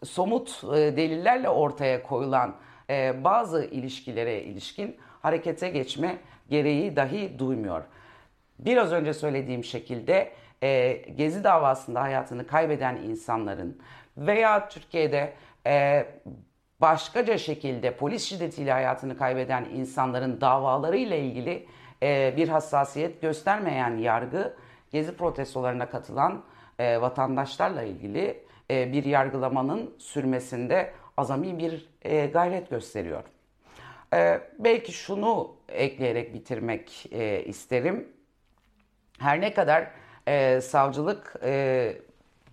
somut 0.03 0.63
e, 0.63 0.75
delillerle 0.75 1.49
ortaya 1.49 2.03
koyulan 2.03 2.55
e, 2.89 3.23
bazı 3.23 3.63
ilişkilere 3.65 4.41
ilişkin 4.41 4.97
harekete 5.21 5.69
geçme 5.69 6.17
gereği 6.49 6.95
dahi 6.95 7.39
duymuyor. 7.39 7.83
Biraz 8.59 8.91
önce 8.91 9.13
söylediğim 9.13 9.63
şekilde 9.63 10.33
e, 10.63 10.91
Gezi 11.17 11.43
davasında 11.43 12.01
hayatını 12.01 12.47
kaybeden 12.47 12.95
insanların 12.95 13.81
veya 14.17 14.69
Türkiye'de 14.69 15.33
e, 15.67 16.05
başkaca 16.81 17.37
şekilde 17.37 17.95
polis 17.95 18.23
şiddetiyle 18.23 18.71
hayatını 18.71 19.17
kaybeden 19.17 19.65
insanların 19.65 20.41
davaları 20.41 20.97
ile 20.97 21.19
ilgili 21.19 21.67
e, 22.03 22.33
bir 22.37 22.49
hassasiyet 22.49 23.21
göstermeyen 23.21 23.97
yargı 23.97 24.53
Gezi 24.91 25.17
protestolarına 25.17 25.89
katılan 25.89 26.43
e, 26.79 27.01
vatandaşlarla 27.01 27.83
ilgili 27.83 28.43
e, 28.71 28.93
bir 28.93 29.05
yargılamanın 29.05 29.95
sürmesinde 29.97 30.93
azami 31.17 31.57
bir 31.57 31.89
e, 32.01 32.25
gayret 32.25 32.69
gösteriyor. 32.69 33.23
E, 34.13 34.41
belki 34.59 34.91
şunu 34.91 35.55
ekleyerek 35.69 36.33
bitirmek 36.33 37.05
e, 37.11 37.43
isterim. 37.43 38.07
Her 39.19 39.41
ne 39.41 39.53
kadar 39.53 39.91
e, 40.27 40.61
savcılık 40.61 41.35
e, 41.43 41.93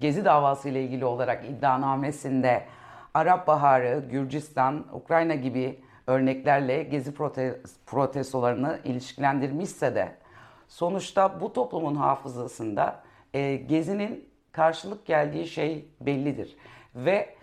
Gezi 0.00 0.24
davası 0.24 0.68
ile 0.68 0.82
ilgili 0.82 1.04
olarak 1.04 1.44
iddianamesinde 1.44 2.64
Arap 3.14 3.46
Baharı, 3.46 4.04
Gürcistan, 4.10 4.86
Ukrayna 4.92 5.34
gibi 5.34 5.80
örneklerle 6.06 6.82
Gezi 6.82 7.14
protestolarını 7.86 8.78
ilişkilendirmişse 8.84 9.94
de 9.94 10.16
sonuçta 10.68 11.40
bu 11.40 11.52
toplumun 11.52 11.94
hafızasında 11.94 13.02
e, 13.34 13.56
Gezi'nin 13.56 14.28
karşılık 14.52 15.06
geldiği 15.06 15.46
şey 15.46 15.88
bellidir. 16.00 16.56
Ve 16.94 17.34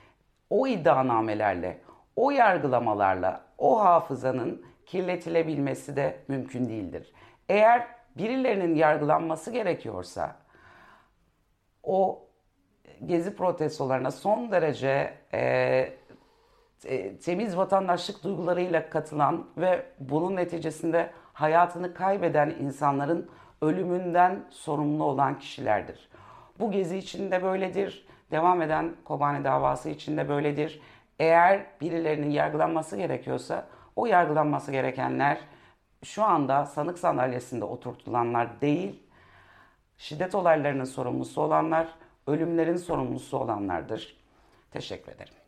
o 0.49 0.67
iddianamelerle, 0.67 1.82
o 2.15 2.32
yargılamalarla 2.32 3.45
o 3.58 3.80
hafızanın 3.80 4.65
kirletilebilmesi 4.86 5.95
de 5.95 6.19
mümkün 6.27 6.69
değildir. 6.69 7.13
Eğer 7.49 7.88
birilerinin 8.17 8.75
yargılanması 8.75 9.51
gerekiyorsa 9.51 10.36
o 11.84 12.27
gezi 13.06 13.36
protestolarına 13.36 14.12
son 14.12 14.51
derece 14.51 15.13
e, 15.34 15.39
e, 16.86 17.17
temiz 17.17 17.58
vatandaşlık 17.58 18.23
duygularıyla 18.23 18.89
katılan 18.89 19.47
ve 19.58 19.86
bunun 19.99 20.36
neticesinde 20.36 21.12
hayatını 21.34 21.93
kaybeden 21.93 22.49
insanların 22.49 23.30
ölümünden 23.62 24.45
sorumlu 24.50 25.04
olan 25.04 25.39
kişilerdir. 25.39 26.10
Bu 26.60 26.71
gezi 26.71 26.97
içinde 26.97 27.43
böyledir. 27.43 28.08
Devam 28.32 28.62
eden 28.62 28.95
Kobane 29.06 29.43
davası 29.43 29.89
içinde 29.89 30.30
böyledir. 30.30 30.82
Eğer 31.19 31.65
birilerinin 31.82 32.30
yargılanması 32.30 32.97
gerekiyorsa 32.97 33.67
o 33.95 34.06
yargılanması 34.06 34.71
gerekenler 34.71 35.38
şu 36.04 36.24
anda 36.24 36.65
sanık 36.65 37.00
sandalyesinde 37.00 37.65
oturtulanlar 37.65 38.62
değil, 38.62 39.04
şiddet 39.97 40.36
olaylarının 40.36 40.84
sorumlusu 40.84 41.41
olanlar, 41.41 41.88
ölümlerin 42.28 42.78
sorumlusu 42.78 43.38
olanlardır. 43.38 44.17
Teşekkür 44.71 45.12
ederim. 45.12 45.40